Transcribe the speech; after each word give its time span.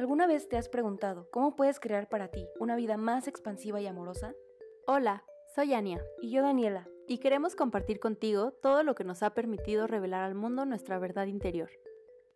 ¿Alguna 0.00 0.26
vez 0.26 0.48
te 0.48 0.56
has 0.56 0.70
preguntado 0.70 1.28
cómo 1.30 1.56
puedes 1.56 1.78
crear 1.78 2.08
para 2.08 2.28
ti 2.28 2.48
una 2.58 2.74
vida 2.74 2.96
más 2.96 3.28
expansiva 3.28 3.82
y 3.82 3.86
amorosa? 3.86 4.34
Hola, 4.86 5.24
soy 5.54 5.74
Ania 5.74 6.02
Y 6.22 6.30
yo, 6.30 6.40
Daniela. 6.40 6.88
y 7.06 7.18
queremos 7.18 7.54
compartir 7.54 8.00
contigo 8.00 8.52
todo 8.62 8.82
lo 8.82 8.94
que 8.94 9.04
nos 9.04 9.22
ha 9.22 9.34
permitido 9.34 9.86
revelar 9.86 10.22
al 10.22 10.34
mundo 10.34 10.64
nuestra 10.64 10.98
verdad 10.98 11.26
interior. 11.26 11.68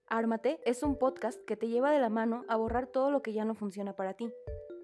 Ármate 0.08 0.61
es 0.66 0.82
un 0.82 0.98
podcast 0.98 1.43
que 1.46 1.57
te 1.57 1.69
lleva 1.69 1.91
de 1.91 2.00
la 2.00 2.11
mano 2.11 2.45
a 2.48 2.57
borrar 2.57 2.87
todo 2.87 3.11
lo 3.11 3.23
que 3.23 3.32
ya 3.32 3.46
no 3.46 3.55
funciona 3.55 3.96
para 3.96 4.12
ti, 4.12 4.31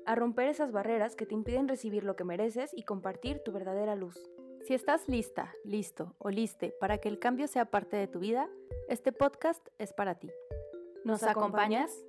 a 0.06 0.14
romper 0.14 0.48
esas 0.48 0.72
barreras 0.72 1.16
que 1.16 1.26
te 1.26 1.34
impiden 1.34 1.68
recibir 1.68 2.02
lo 2.02 2.16
que 2.16 2.24
mereces 2.24 2.70
y 2.72 2.84
compartir 2.84 3.40
tu 3.40 3.52
verdadera 3.52 3.94
luz. 3.94 4.18
Si 4.66 4.72
estás 4.72 5.06
lista, 5.06 5.52
listo 5.64 6.14
o 6.16 6.30
liste 6.30 6.74
para 6.80 6.96
que 6.96 7.10
el 7.10 7.18
cambio 7.18 7.46
sea 7.46 7.66
parte 7.66 7.98
de 7.98 8.06
tu 8.06 8.20
vida, 8.20 8.48
este 8.88 9.12
podcast 9.12 9.68
es 9.78 9.92
para 9.92 10.14
ti. 10.14 10.30
¿Nos, 11.04 11.20
¿Nos 11.20 11.30
acompañas? 11.30 12.06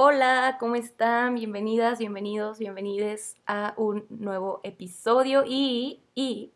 Hola, 0.00 0.58
¿cómo 0.60 0.76
están? 0.76 1.34
Bienvenidas, 1.34 1.98
bienvenidos, 1.98 2.60
bienvenides 2.60 3.34
a 3.48 3.74
un 3.76 4.06
nuevo 4.10 4.60
episodio 4.62 5.42
y, 5.44 5.98
y 6.14 6.52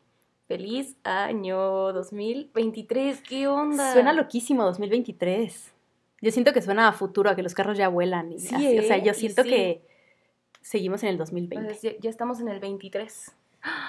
feliz 0.47 0.95
año 1.03 1.93
2023. 1.93 3.21
¿Qué 3.23 3.49
onda? 3.49 3.93
Suena 3.95 4.13
loquísimo 4.13 4.63
2023. 4.63 5.73
Yo 6.21 6.31
siento 6.31 6.53
que 6.53 6.63
suena 6.63 6.87
a 6.87 6.93
futuro, 6.93 7.31
a 7.31 7.35
que 7.35 7.43
los 7.43 7.53
carros 7.53 7.77
ya 7.77 7.89
vuelan. 7.89 8.31
Y 8.31 8.39
Sí, 8.39 8.55
así. 8.55 8.79
O 8.79 8.83
sea, 8.83 8.99
¿eh? 8.99 9.03
yo 9.05 9.13
siento 9.13 9.43
sí. 9.43 9.49
que 9.49 9.83
seguimos 10.61 11.03
en 11.03 11.09
el 11.09 11.17
O 11.17 11.19
2020. 11.19 11.75
sea, 11.75 11.91
ya, 11.95 11.99
ya 11.99 12.11
estamos 12.11 12.39
en 12.39 12.47
el 12.47 12.61
23. 12.61 13.33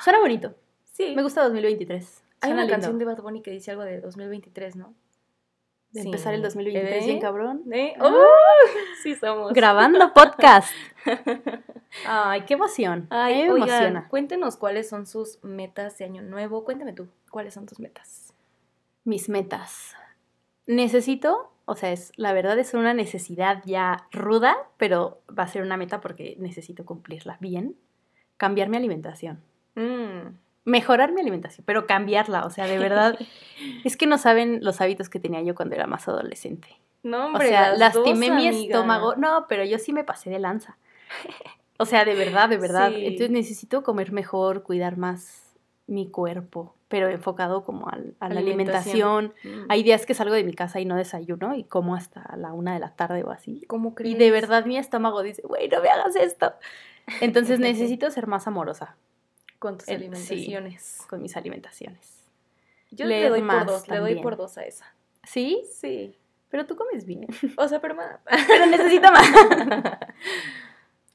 Suena 0.04 0.20
bonito. 0.20 0.56
Sí. 0.94 1.14
Me 1.16 1.22
gusta 1.22 1.44
2023. 1.44 2.24
Hay 2.42 2.54
una 2.54 2.62
lindo. 2.64 2.74
canción 2.74 2.98
de 2.98 3.06
Bad 3.06 3.22
Bunny 3.22 3.44
que 3.44 3.52
dice 3.52 3.70
algo 3.70 3.84
de 3.84 4.02
2023, 4.02 4.78
¿no? 4.78 4.96
De 5.94 6.02
Sí. 6.02 6.08
empezar 6.08 6.34
el 6.34 6.42
2023 6.42 7.04
¿Eh? 7.04 7.08
bien 7.08 7.20
cabrón. 7.22 7.64
¿Eh? 7.72 7.94
¡Oh! 8.02 8.14
Sí 9.04 9.16
somos. 9.16 9.54
Grabando 9.54 10.12
podcast. 10.14 10.70
Ay, 12.08 12.42
qué 12.46 12.56
emoción. 12.56 13.08
Ay, 13.10 13.44
me 13.44 13.52
oigan, 13.52 13.70
emociona. 13.70 14.08
cuéntenos 14.10 14.58
cuáles 14.58 14.90
son 14.90 15.06
sus 15.06 15.44
metas 15.44 15.98
de 15.98 16.06
año 16.06 16.22
nuevo. 16.22 16.64
Cuéntame 16.66 16.94
tú, 16.94 17.08
¿cuáles 17.30 17.54
son 17.54 17.66
tus 17.66 17.80
metas? 17.80 18.34
Mis 19.04 19.30
metas. 19.30 19.96
Necesito, 20.66 21.52
o 21.66 21.76
sea, 21.76 21.92
es 21.92 22.12
la 22.16 22.34
verdad 22.34 22.58
es 22.58 22.74
una 22.74 22.94
necesidad 22.94 23.62
ya 23.66 24.08
ruda, 24.12 24.56
pero 24.78 25.22
va 25.38 25.44
a 25.44 25.48
ser 25.48 25.62
una 25.62 25.78
meta 25.78 26.02
porque 26.02 26.36
necesito 26.40 26.86
cumplirla 26.86 27.38
bien. 27.40 27.76
Cambiar 28.38 28.70
mi 28.70 28.78
alimentación. 28.78 29.44
Mm. 29.76 30.38
Mejorar 30.66 31.12
mi 31.12 31.20
alimentación, 31.22 31.66
pero 31.66 31.88
cambiarla, 31.88 32.46
o 32.46 32.50
sea, 32.50 32.66
de 32.68 32.78
verdad. 32.80 33.18
es 33.84 33.98
que 33.98 34.08
no 34.08 34.18
saben 34.18 34.60
los 34.64 34.80
hábitos 34.82 35.10
que 35.10 35.20
tenía 35.20 35.42
yo 35.42 35.56
cuando 35.56 35.76
era 35.76 35.88
más 35.88 36.08
adolescente. 36.08 36.70
No, 37.04 37.24
O 37.24 37.28
hombre, 37.28 37.50
sea, 37.50 37.70
las 37.72 37.80
lastimé 37.96 38.30
dos, 38.30 38.38
mi 38.38 38.48
amiga. 38.48 38.76
estómago. 38.78 39.16
No, 39.18 39.46
pero 39.50 39.66
yo 39.66 39.78
sí 39.78 39.92
me 39.92 40.04
pasé 40.06 40.30
de 40.30 40.40
lanza. 40.40 40.78
O 41.78 41.86
sea, 41.86 42.06
de 42.06 42.16
verdad, 42.16 42.48
de 42.48 42.58
verdad. 42.58 42.92
Sí. 42.92 43.06
Entonces 43.06 43.30
necesito 43.32 43.84
comer 43.84 44.14
mejor, 44.14 44.64
cuidar 44.64 44.96
más 44.96 45.54
mi 45.86 46.08
cuerpo, 46.10 46.76
pero 46.88 47.10
enfocado 47.10 47.66
como 47.66 47.90
al- 47.90 48.16
a 48.22 48.30
la 48.30 48.40
Alimentación. 48.40 49.34
alimentación. 49.44 49.64
Mm. 49.66 49.66
Hay 49.70 49.84
días 49.84 50.06
que 50.06 50.14
salgo 50.14 50.34
de 50.34 50.46
mi 50.46 50.54
casa 50.54 50.80
y 50.80 50.86
no 50.86 50.96
desayuno 50.96 51.56
y 51.56 51.66
como 51.66 51.94
hasta 51.96 52.38
la 52.38 52.54
una 52.54 52.74
de 52.74 52.80
la 52.80 52.96
tarde 52.96 53.24
o 53.26 53.32
así. 53.32 53.66
¿Cómo 53.68 53.96
crees? 53.96 54.16
Y 54.16 54.18
de 54.18 54.32
verdad 54.32 54.66
mi 54.66 54.78
estómago 54.78 55.24
dice, 55.24 55.42
güey, 55.42 55.68
no 55.68 55.82
me 55.82 55.90
hagas 55.90 56.16
esto. 56.16 56.54
Entonces 57.20 57.60
necesito 57.60 58.10
ser 58.12 58.28
más 58.28 58.48
amorosa 58.48 58.96
Con 59.64 59.78
tus 59.78 59.88
el- 59.88 60.00
sí. 60.00 60.04
alimentaciones. 60.04 60.98
con 61.10 61.22
mis 61.22 61.38
alimentaciones. 61.38 62.20
Yo 62.92 63.06
le 63.06 63.30
doy 63.30 63.42
por 63.42 63.66
dos, 63.66 63.88
le 63.88 63.98
doy 64.00 64.22
por 64.22 64.36
dos 64.36 64.58
a 64.58 64.66
esa. 64.66 64.94
¿Sí? 65.24 65.64
Sí. 65.72 66.18
Pero 66.50 66.66
tú 66.66 66.76
comes 66.76 67.06
bien. 67.06 67.28
O 67.58 67.66
sea, 67.70 67.80
pero 67.80 67.96
más. 67.96 68.20
Pero 68.48 68.66
necesito 68.66 69.10
más. 69.12 69.26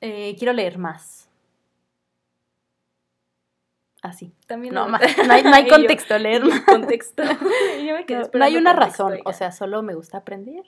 Eh, 0.00 0.34
quiero 0.38 0.52
leer 0.54 0.78
más. 0.78 1.28
Así. 4.00 4.32
También 4.46 4.72
No, 4.74 4.88
más. 4.88 5.00
No 5.26 5.32
hay, 5.34 5.42
no 5.42 5.52
hay 5.54 5.68
contexto, 5.68 6.16
leer 6.18 6.44
más. 6.44 6.60
contexto. 6.62 7.22
Yo 7.84 7.94
me 7.94 8.06
quedé 8.06 8.30
No, 8.32 8.44
hay 8.44 8.56
una 8.56 8.72
razón, 8.72 9.18
o 9.24 9.32
sea, 9.32 9.50
solo 9.52 9.82
me 9.82 9.94
gusta 9.94 10.18
aprender. 10.18 10.64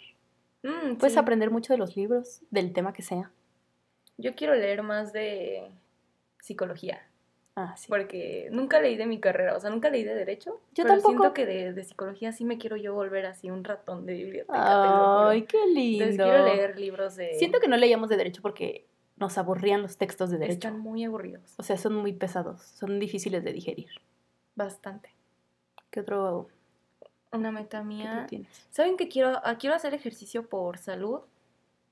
Mm, 0.65 0.97
Puedes 0.97 1.15
sí. 1.15 1.19
aprender 1.19 1.51
mucho 1.51 1.73
de 1.73 1.79
los 1.79 1.97
libros, 1.97 2.43
del 2.51 2.73
tema 2.73 2.93
que 2.93 3.03
sea. 3.03 3.31
Yo 4.19 4.35
quiero 4.35 4.55
leer 4.55 4.83
más 4.83 5.13
de 5.13 5.71
psicología. 6.41 7.01
Ah, 7.57 7.75
sí. 7.77 7.87
Porque 7.89 8.49
nunca 8.53 8.81
leí 8.81 8.97
de 8.97 9.07
mi 9.07 9.19
carrera, 9.21 9.57
o 9.57 9.61
sea, 9.61 9.71
nunca 9.71 9.91
leí 9.91 10.05
de 10.05 10.15
derecho. 10.15 10.61
Yo 10.73 10.85
pero 10.85 10.89
tampoco. 10.95 11.11
siento 11.11 11.35
que 11.35 11.47
de, 11.47 11.73
de 11.73 11.85
psicología 11.85 12.33
sí 12.33 12.45
me 12.45 12.59
quiero 12.59 12.77
yo 12.77 12.95
volver 12.95 13.27
así 13.27 13.51
un 13.51 13.65
ratón 13.65 14.07
de 14.07 14.15
biblioteca. 14.15 15.29
Ay, 15.29 15.43
qué 15.43 15.59
lindo. 15.67 16.05
Entonces 16.05 16.27
quiero 16.27 16.45
leer 16.45 16.79
libros 16.79 17.17
de. 17.17 17.35
Siento 17.39 17.61
que 17.61 17.69
no 17.69 17.77
leíamos 17.77 18.09
de 18.09 18.17
derecho 18.17 18.41
porque 18.41 18.87
nos 19.17 19.37
aburrían 19.37 19.83
los 19.83 19.99
textos 19.99 20.31
de 20.31 20.39
derecho. 20.39 20.69
están 20.69 20.79
muy 20.79 21.05
aburridos. 21.05 21.55
O 21.59 21.63
sea, 21.63 21.77
son 21.77 21.95
muy 21.95 22.13
pesados, 22.13 22.63
son 22.63 22.99
difíciles 22.99 23.45
de 23.45 23.53
digerir. 23.53 23.89
Bastante. 24.55 25.15
¿Qué 25.91 26.01
otro 26.01 26.49
Una 27.33 27.51
meta 27.53 27.81
qué 27.81 27.85
mía. 27.85 28.27
tienes? 28.29 28.67
¿Saben 28.71 28.97
que 28.97 29.09
quiero, 29.09 29.41
ah, 29.45 29.57
quiero 29.59 29.75
hacer 29.77 29.93
ejercicio 29.93 30.49
por 30.49 30.79
salud 30.79 31.21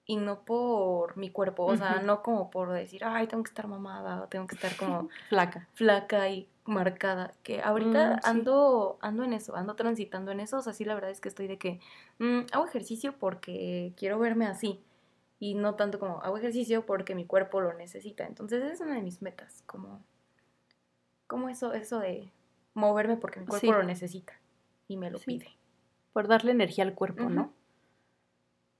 y 0.09 0.17
no 0.17 0.41
por 0.41 1.17
mi 1.19 1.31
cuerpo? 1.31 1.67
O 1.67 1.77
sea, 1.77 2.01
no 2.01 2.23
como 2.23 2.51
por 2.51 2.73
decir, 2.73 3.05
ay, 3.05 3.27
tengo 3.29 3.45
que 3.45 3.51
estar 3.51 3.69
mamada 3.69 4.23
o 4.23 4.27
tengo 4.27 4.47
que 4.47 4.55
estar 4.57 4.75
como 4.77 5.09
Flaca. 5.29 5.69
flaca 5.75 6.29
y 6.31 6.49
marcada. 6.65 7.35
Que 7.43 7.61
ahorita 7.63 8.15
Mm, 8.17 8.21
sí. 8.23 8.29
ando, 8.31 8.99
ando 9.03 9.23
en 9.25 9.35
eso, 9.35 9.55
ando 9.55 9.75
transitando 9.77 10.33
en 10.33 10.41
eso. 10.41 10.57
O 10.57 10.63
sea, 10.63 10.73
sí, 10.73 10.85
la 10.87 10.95
verdad 10.95 11.11
es 11.11 11.21
que 11.21 11.29
estoy 11.29 11.47
de 11.47 11.59
que 11.59 11.79
mm, 12.19 12.47
hago 12.53 12.67
ejercicio 12.67 13.17
porque 13.19 13.93
quiero 13.97 14.19
verme 14.19 14.47
así. 14.47 14.83
Y 15.39 15.55
no 15.55 15.75
tanto 15.77 15.99
como 16.01 16.21
hago 16.23 16.39
ejercicio 16.39 16.85
porque 16.87 17.15
mi 17.15 17.27
cuerpo 17.27 17.61
lo 17.61 17.75
necesita. 17.75 18.27
Entonces, 18.27 18.65
es 18.65 18.81
una 18.81 18.95
de 18.95 19.03
mis 19.03 19.21
metas. 19.23 19.63
Como, 19.67 20.03
como 21.27 21.51
eso, 21.51 21.75
eso 21.75 21.99
de 22.01 22.33
moverme 22.73 23.19
porque 23.19 23.41
mi 23.41 23.47
cuerpo 23.47 23.67
Sí. 23.67 23.71
lo 23.73 23.83
necesita 23.83 24.33
y 24.89 24.97
me 24.97 25.11
lo 25.11 25.19
Sí. 25.19 25.27
pide. 25.27 25.49
Por 26.15 26.29
darle 26.29 26.53
energía 26.53 26.85
al 26.85 26.95
cuerpo. 26.95 27.29
¿no? 27.29 27.53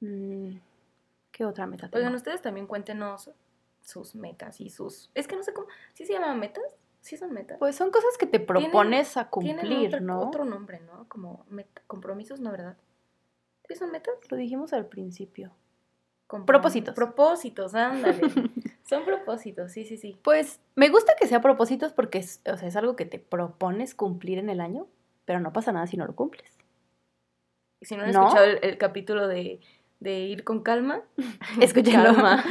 Mm, 0.01 0.57
¿Qué 1.39 1.45
otra 1.45 1.69
meta 1.69 1.89
Oigan, 1.93 2.09
tengo? 2.09 2.17
ustedes 2.17 2.43
también 2.43 2.67
cuéntenos 2.67 3.31
sus 3.81 4.17
metas 4.17 4.61
y 4.61 4.71
sus... 4.71 5.09
Es 5.15 5.29
que 5.29 5.37
no 5.37 5.45
sé 5.45 5.53
cómo... 5.53 5.69
¿Sí 5.95 6.05
se 6.05 6.15
llaman 6.15 6.41
metas? 6.41 6.65
¿Sí 7.01 7.17
son 7.17 7.33
metas? 7.33 7.59
Pues 7.61 7.77
son 7.77 7.93
cosas 7.93 8.19
que 8.19 8.27
te 8.27 8.41
propones 8.41 9.17
a 9.17 9.31
Tienen 9.31 9.61
cumplir, 9.61 9.87
otro, 9.95 10.01
¿no? 10.01 10.21
otro 10.21 10.45
nombre, 10.45 10.81
¿no? 10.81 11.09
Como 11.09 11.47
meta- 11.49 11.81
compromisos, 11.87 12.41
¿no, 12.41 12.51
verdad? 12.51 12.77
¿Sí 13.69 13.77
son 13.77 13.93
metas? 13.93 14.15
Lo 14.29 14.37
dijimos 14.37 14.73
al 14.73 14.87
principio. 14.87 15.53
Comprom- 16.27 16.45
Propósitos. 16.47 16.97
Propósitos, 16.97 17.73
ándale. 17.77 18.21
son 18.83 19.05
propósitos, 19.05 19.71
sí, 19.71 19.85
sí, 19.85 19.97
sí. 19.97 20.19
Pues 20.25 20.59
me 20.75 20.89
gusta 20.89 21.15
que 21.15 21.29
sea 21.29 21.41
propósitos 21.41 21.93
porque 21.93 22.19
es, 22.19 22.41
o 22.53 22.57
sea, 22.57 22.67
es 22.67 22.75
algo 22.75 22.97
que 22.97 23.05
te 23.05 23.21
propones 23.21 23.95
cumplir 23.95 24.39
en 24.39 24.51
el 24.51 24.61
año, 24.61 24.89
pero 25.25 25.39
no 25.39 25.53
pasa 25.53 25.71
nada 25.71 25.87
si 25.87 25.97
no 25.97 26.05
lo 26.05 26.17
cumples. 26.17 26.59
Y 27.81 27.87
si 27.87 27.97
no 27.97 28.03
han 28.03 28.11
¿No? 28.11 28.23
escuchado 28.25 28.45
el, 28.45 28.59
el 28.65 28.77
capítulo 28.77 29.29
de, 29.29 29.61
de 30.01 30.21
ir 30.21 30.45
con 30.45 30.63
calma, 30.63 31.03
Escúchenlo. 31.61 32.15
calma. 32.15 32.45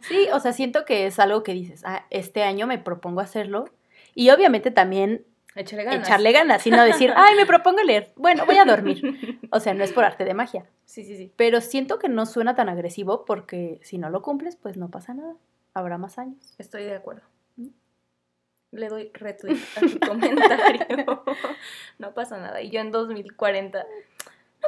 Sí, 0.02 0.28
o 0.32 0.40
sea, 0.40 0.52
siento 0.52 0.84
que 0.84 1.06
es 1.06 1.18
algo 1.18 1.42
que 1.42 1.52
dices, 1.52 1.82
ah, 1.84 2.06
este 2.10 2.42
año 2.42 2.66
me 2.66 2.78
propongo 2.78 3.20
hacerlo. 3.20 3.66
Y 4.14 4.30
obviamente 4.30 4.70
también 4.70 5.24
Échale 5.56 5.84
ganas. 5.84 6.06
echarle 6.08 6.32
ganas 6.32 6.66
y 6.66 6.70
no 6.70 6.82
decir, 6.84 7.12
ay, 7.16 7.36
me 7.36 7.46
propongo 7.46 7.82
leer. 7.82 8.12
Bueno, 8.16 8.46
voy 8.46 8.56
a 8.58 8.64
dormir. 8.64 9.38
O 9.50 9.60
sea, 9.60 9.74
no 9.74 9.84
es 9.84 9.92
por 9.92 10.04
arte 10.04 10.24
de 10.24 10.34
magia. 10.34 10.66
Sí, 10.84 11.04
sí, 11.04 11.16
sí. 11.16 11.32
Pero 11.36 11.60
siento 11.60 11.98
que 11.98 12.08
no 12.08 12.26
suena 12.26 12.54
tan 12.54 12.68
agresivo 12.68 13.24
porque 13.24 13.80
si 13.82 13.98
no 13.98 14.10
lo 14.10 14.22
cumples, 14.22 14.56
pues 14.56 14.76
no 14.76 14.90
pasa 14.90 15.14
nada. 15.14 15.34
Habrá 15.74 15.98
más 15.98 16.18
años. 16.18 16.54
Estoy 16.58 16.84
de 16.84 16.94
acuerdo. 16.94 17.22
¿Mm? 17.56 17.68
Le 18.72 18.88
doy 18.88 19.10
retweet 19.14 19.58
a 19.76 19.80
tu 19.80 19.98
comentario. 20.00 21.24
no 21.98 22.14
pasa 22.14 22.38
nada. 22.38 22.60
Y 22.62 22.70
yo 22.70 22.80
en 22.80 22.90
2040 22.92 23.84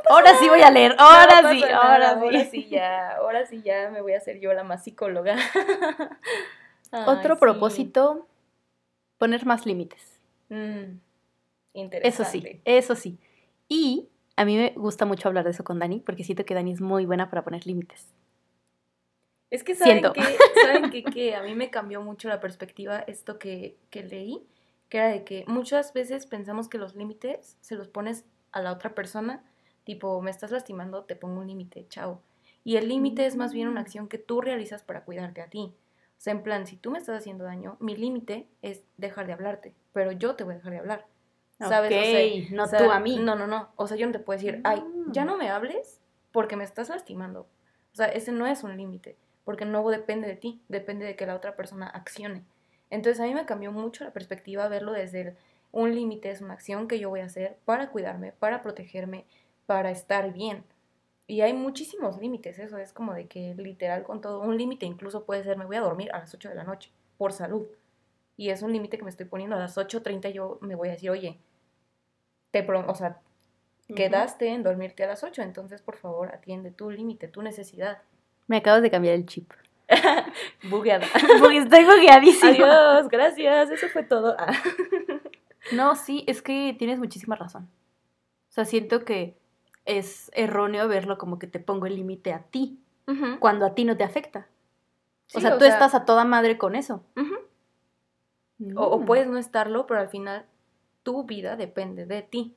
Ahora 0.09 0.37
sí 0.39 0.49
voy 0.49 0.63
a 0.63 0.71
leer, 0.71 0.95
ahora 0.99 1.51
sí, 1.51 1.61
nada, 1.61 1.77
ahora 1.93 2.11
Ahora 2.13 2.45
sí. 2.45 2.69
ya, 2.69 3.17
ahora 3.17 3.47
sí 3.47 3.63
ya 3.63 3.91
me 3.91 4.01
voy 4.03 4.13
a 4.13 4.19
hacer 4.19 4.39
yo 4.41 4.53
la 4.53 4.63
más 4.65 4.85
psicóloga. 4.85 5.37
Ay, 6.93 7.05
Otro 7.07 7.35
sí. 7.35 7.41
propósito, 7.41 8.27
poner 9.19 9.45
más 9.47 9.67
límites. 9.67 10.21
Mm, 10.49 10.99
Eso 11.75 12.25
sí, 12.25 12.39
interesante. 12.39 12.61
eso 12.65 12.95
sí. 12.95 13.19
Y 13.69 14.09
a 14.37 14.45
mí 14.45 14.57
me 14.57 14.71
gusta 14.77 15.05
mucho 15.07 15.29
hablar 15.29 15.45
de 15.45 15.51
eso 15.51 15.65
con 15.65 15.79
Dani, 15.79 16.01
porque 16.01 16.25
siento 16.25 16.45
que 16.45 16.55
Dani 16.55 16.73
es 16.73 16.81
muy 16.81 17.07
buena 17.07 17.29
para 17.31 17.43
poner 17.43 17.67
límites. 17.67 18.15
Es 19.51 19.63
que 19.65 19.75
saben 19.75 20.01
Siento. 20.01 20.13
que, 20.13 20.21
saben 20.63 20.91
que, 20.91 21.05
que 21.05 21.35
a 21.35 21.43
mí 21.43 21.55
me 21.55 21.71
cambió 21.71 22.03
mucho 22.03 22.29
la 22.29 22.41
perspectiva 22.41 22.99
esto 23.07 23.39
que, 23.39 23.77
que 23.91 24.03
leí, 24.05 24.47
que 24.89 24.99
era 24.99 25.09
de 25.09 25.25
que 25.25 25.45
muchas 25.49 25.93
veces 25.93 26.27
pensamos 26.27 26.69
que 26.69 26.79
los 26.79 26.95
límites 26.95 27.57
se 27.61 27.75
los 27.77 27.89
pones 27.89 28.25
a 28.53 28.61
la 28.61 28.73
otra 28.73 28.95
persona, 28.95 29.43
tipo, 29.87 30.21
me 30.21 30.31
estás 30.31 30.51
lastimando, 30.51 31.05
te 31.05 31.17
pongo 31.17 31.41
un 31.41 31.47
límite, 31.47 31.87
chao. 31.89 32.21
Y 32.65 32.77
el 32.77 32.89
límite 32.89 33.25
es 33.25 33.37
más 33.37 33.53
bien 33.55 33.69
una 33.69 33.81
Mm. 33.81 33.85
acción 33.85 34.09
que 34.09 34.19
tú 34.19 34.41
realizas 34.41 34.83
para 34.83 35.05
cuidarte 35.05 35.41
a 35.41 35.47
ti. 35.49 35.73
O 36.19 36.19
sea, 36.21 36.33
en 36.33 36.43
plan, 36.43 36.67
si 36.67 36.77
tú 36.77 36.91
me 36.91 36.99
estás 36.99 37.17
haciendo 37.21 37.45
daño, 37.45 37.77
mi 37.79 37.97
límite 37.97 38.49
es 38.63 38.83
dejar 38.97 39.27
de 39.29 39.33
hablarte, 39.35 39.75
pero 39.93 40.11
yo 40.13 40.35
te 40.35 40.43
voy 40.45 40.55
a 40.55 40.57
dejar 40.57 40.73
de 40.73 40.79
hablar. 40.81 41.07
¿Sabes? 41.59 41.91
O 41.91 42.03
sea, 42.03 42.57
no 42.57 42.65
o 42.65 42.67
sea, 42.67 42.79
tú 42.81 42.91
a 42.91 42.99
mí. 43.01 43.19
No, 43.19 43.35
no, 43.37 43.47
no. 43.47 43.69
O 43.77 43.87
sea, 43.87 43.97
yo 43.97 44.05
no 44.07 44.13
te 44.13 44.19
puedo 44.19 44.37
decir, 44.39 44.61
ay, 44.65 44.83
ya 45.13 45.25
Mm. 45.25 45.27
no 45.27 45.37
me 45.39 45.49
hables 45.49 46.03
porque 46.33 46.57
me 46.57 46.65
estás 46.65 46.89
lastimando. 46.91 47.43
O 47.93 47.97
sea, 47.97 48.07
ese 48.09 48.33
no 48.33 48.47
es 48.47 48.63
un 48.65 48.77
límite, 48.77 49.17
porque 49.45 49.65
no 49.65 49.89
depende 49.89 50.27
de 50.27 50.35
ti, 50.37 50.61
depende 50.69 51.07
de 51.07 51.17
que 51.17 51.25
la 51.27 51.35
otra 51.37 51.57
persona 51.57 51.87
accione. 51.87 52.43
Entonces 52.91 53.21
a 53.21 53.25
mí 53.25 53.33
me 53.35 53.47
cambió 53.47 53.73
mucho 53.73 54.05
la 54.05 54.13
perspectiva 54.13 54.69
verlo 54.69 54.93
desde 54.93 55.21
el, 55.23 55.37
un 55.73 55.95
límite 55.95 56.31
es 56.31 56.41
una 56.43 56.55
acción 56.55 56.89
que 56.89 56.99
yo 56.99 57.09
voy 57.11 57.21
a 57.21 57.25
hacer 57.27 57.59
para 57.65 57.91
cuidarme, 57.91 58.33
para 58.33 58.63
protegerme, 58.63 59.25
para 59.67 59.91
estar 59.91 60.33
bien. 60.33 60.65
Y 61.27 61.41
hay 61.41 61.53
muchísimos 61.53 62.19
límites, 62.21 62.59
eso 62.59 62.79
es 62.79 62.93
como 62.93 63.13
de 63.13 63.27
que 63.27 63.55
literal 63.57 64.05
con 64.05 64.21
todo, 64.21 64.41
un 64.41 64.57
límite 64.57 64.87
incluso 64.87 65.25
puede 65.25 65.43
ser 65.43 65.57
me 65.59 65.65
voy 65.67 65.77
a 65.77 65.81
dormir 65.81 66.11
a 66.13 66.21
las 66.21 66.33
8 66.33 66.49
de 66.49 66.55
la 66.55 66.65
noche 66.65 66.91
por 67.19 67.33
salud. 67.33 67.67
Y 68.37 68.51
es 68.51 68.63
un 68.63 68.73
límite 68.73 68.97
que 68.99 69.05
me 69.05 69.11
estoy 69.11 69.27
poniendo 69.27 69.57
a 69.57 69.59
las 69.59 69.77
8.30 69.77 70.31
yo 70.33 70.59
me 70.61 70.75
voy 70.77 70.89
a 70.89 70.93
decir, 70.93 71.11
oye, 71.11 71.39
te 72.53 72.63
pro- 72.63 72.85
o 72.87 72.95
sea, 72.95 73.19
quedaste 73.95 74.49
en 74.49 74.63
dormirte 74.63 75.03
a 75.05 75.09
las 75.09 75.25
8, 75.25 75.43
entonces 75.43 75.83
por 75.83 75.97
favor 75.97 76.33
atiende 76.35 76.71
tu 76.71 76.91
límite, 76.91 77.29
tu 77.29 77.43
necesidad. 77.43 77.99
Me 78.47 78.59
acabas 78.59 78.83
de 78.83 78.91
cambiar 78.91 79.15
el 79.15 79.27
chip. 79.27 79.51
Bugueada. 80.71 81.07
Porque 81.41 81.59
estoy 81.59 81.85
bugueadísima. 81.85 82.51
Adiós, 82.51 83.09
gracias, 83.09 83.71
eso 83.71 83.89
fue 83.89 84.03
todo. 84.05 84.37
Ah. 84.39 84.53
No, 85.73 85.97
sí, 85.97 86.25
es 86.29 86.43
que 86.43 86.75
tienes 86.79 86.99
muchísima 86.99 87.35
razón. 87.37 87.69
O 88.49 88.53
sea, 88.53 88.65
siento 88.65 89.05
que 89.05 89.37
es 89.87 90.31
erróneo 90.35 90.89
verlo 90.89 91.17
como 91.17 91.39
que 91.39 91.47
te 91.47 91.61
pongo 91.61 91.87
el 91.87 91.97
límite 91.97 92.33
a 92.33 92.43
ti, 92.43 92.81
cuando 93.41 93.65
a 93.67 93.75
ti 93.75 93.85
no 93.85 93.97
te 93.97 94.05
afecta. 94.05 94.49
Sí, 95.29 95.39
o 95.39 95.41
sea, 95.41 95.59
tú 95.59 95.65
estás 95.65 95.95
a 95.95 96.05
toda 96.05 96.25
madre 96.25 96.59
con 96.59 96.75
eso. 96.75 97.05
o, 98.77 98.83
o 98.85 99.05
puedes 99.05 99.27
no 99.29 99.39
estarlo, 99.39 99.87
pero 99.87 100.01
al 100.01 100.09
final 100.09 100.47
tu 101.03 101.25
vida 101.25 101.57
depende 101.57 102.07
de 102.07 102.23
ti. 102.23 102.57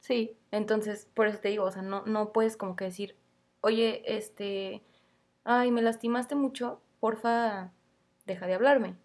Sí, 0.00 0.36
Entonces, 0.50 1.06
por 1.14 1.26
eso 1.26 1.38
te 1.38 1.48
digo, 1.48 1.64
o 1.64 1.70
sea, 1.70 1.82
no, 1.82 2.04
no 2.06 2.32
puedes 2.32 2.56
como 2.56 2.74
que 2.74 2.86
decir, 2.86 3.16
oye, 3.60 4.02
este, 4.06 4.82
ay, 5.44 5.70
me 5.70 5.82
lastimaste 5.82 6.34
mucho, 6.34 6.80
porfa, 7.00 7.72
deja 8.26 8.46
de 8.46 8.54
hablarme. 8.54 8.96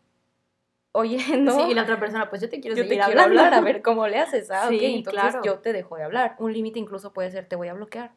Oye, 0.95 1.17
no, 1.37 1.51
Sí, 1.55 1.71
y 1.71 1.73
la 1.73 1.83
otra 1.83 1.99
persona, 1.99 2.29
pues 2.29 2.41
yo 2.41 2.49
te 2.49 2.61
quiero 2.61 2.75
yo 2.77 2.83
te 2.83 2.89
seguir 2.89 3.03
quiero 3.03 3.21
hablando. 3.21 3.41
hablar, 3.43 3.59
a 3.59 3.61
ver 3.61 3.81
cómo 3.83 4.07
le 4.07 4.17
haces. 4.19 4.49
Ah, 4.49 4.63
ok, 4.65 4.69
Sí, 4.71 4.85
entonces 4.85 5.21
claro. 5.21 5.41
yo 5.43 5.59
te 5.59 5.73
dejo 5.73 5.97
de 5.97 6.03
hablar. 6.03 6.35
Un 6.39 6.53
límite 6.53 6.79
incluso 6.79 7.11
puede 7.13 7.31
ser, 7.31 7.45
te 7.47 7.55
voy 7.55 7.67
a 7.67 7.73
bloquear, 7.73 8.11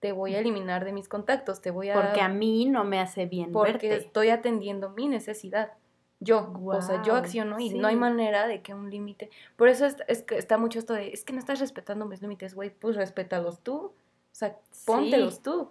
te 0.00 0.12
voy 0.12 0.34
a 0.34 0.40
eliminar 0.40 0.84
de 0.84 0.92
mis 0.92 1.08
contactos, 1.08 1.60
te 1.62 1.70
voy 1.70 1.90
a... 1.90 1.94
Porque 1.94 2.20
a 2.20 2.28
mí 2.28 2.66
no 2.66 2.84
me 2.84 3.00
hace 3.00 3.26
bien 3.26 3.52
porque 3.52 3.88
verte. 3.88 4.04
estoy 4.06 4.30
atendiendo 4.30 4.90
mi 4.90 5.08
necesidad. 5.08 5.72
Yo, 6.18 6.50
o 6.64 6.80
sea, 6.80 7.02
yo 7.02 7.14
acciono 7.14 7.60
y 7.60 7.70
no 7.70 7.88
hay 7.88 7.94
sí. 7.94 8.00
manera 8.00 8.46
de 8.46 8.62
que 8.62 8.72
un 8.74 8.90
límite. 8.90 9.28
Por 9.56 9.68
eso 9.68 9.84
es, 9.84 9.96
es 10.08 10.22
que 10.22 10.38
está 10.38 10.56
mucho 10.56 10.78
esto 10.78 10.94
de, 10.94 11.12
es 11.12 11.24
que 11.24 11.34
no 11.34 11.38
estás 11.38 11.60
respetando 11.60 12.06
mis 12.06 12.22
límites, 12.22 12.54
güey, 12.54 12.70
pues 12.70 12.96
respétalos 12.96 13.60
tú. 13.60 13.76
O 13.76 13.92
sea, 14.32 14.56
póntelos 14.86 15.42
tú. 15.42 15.70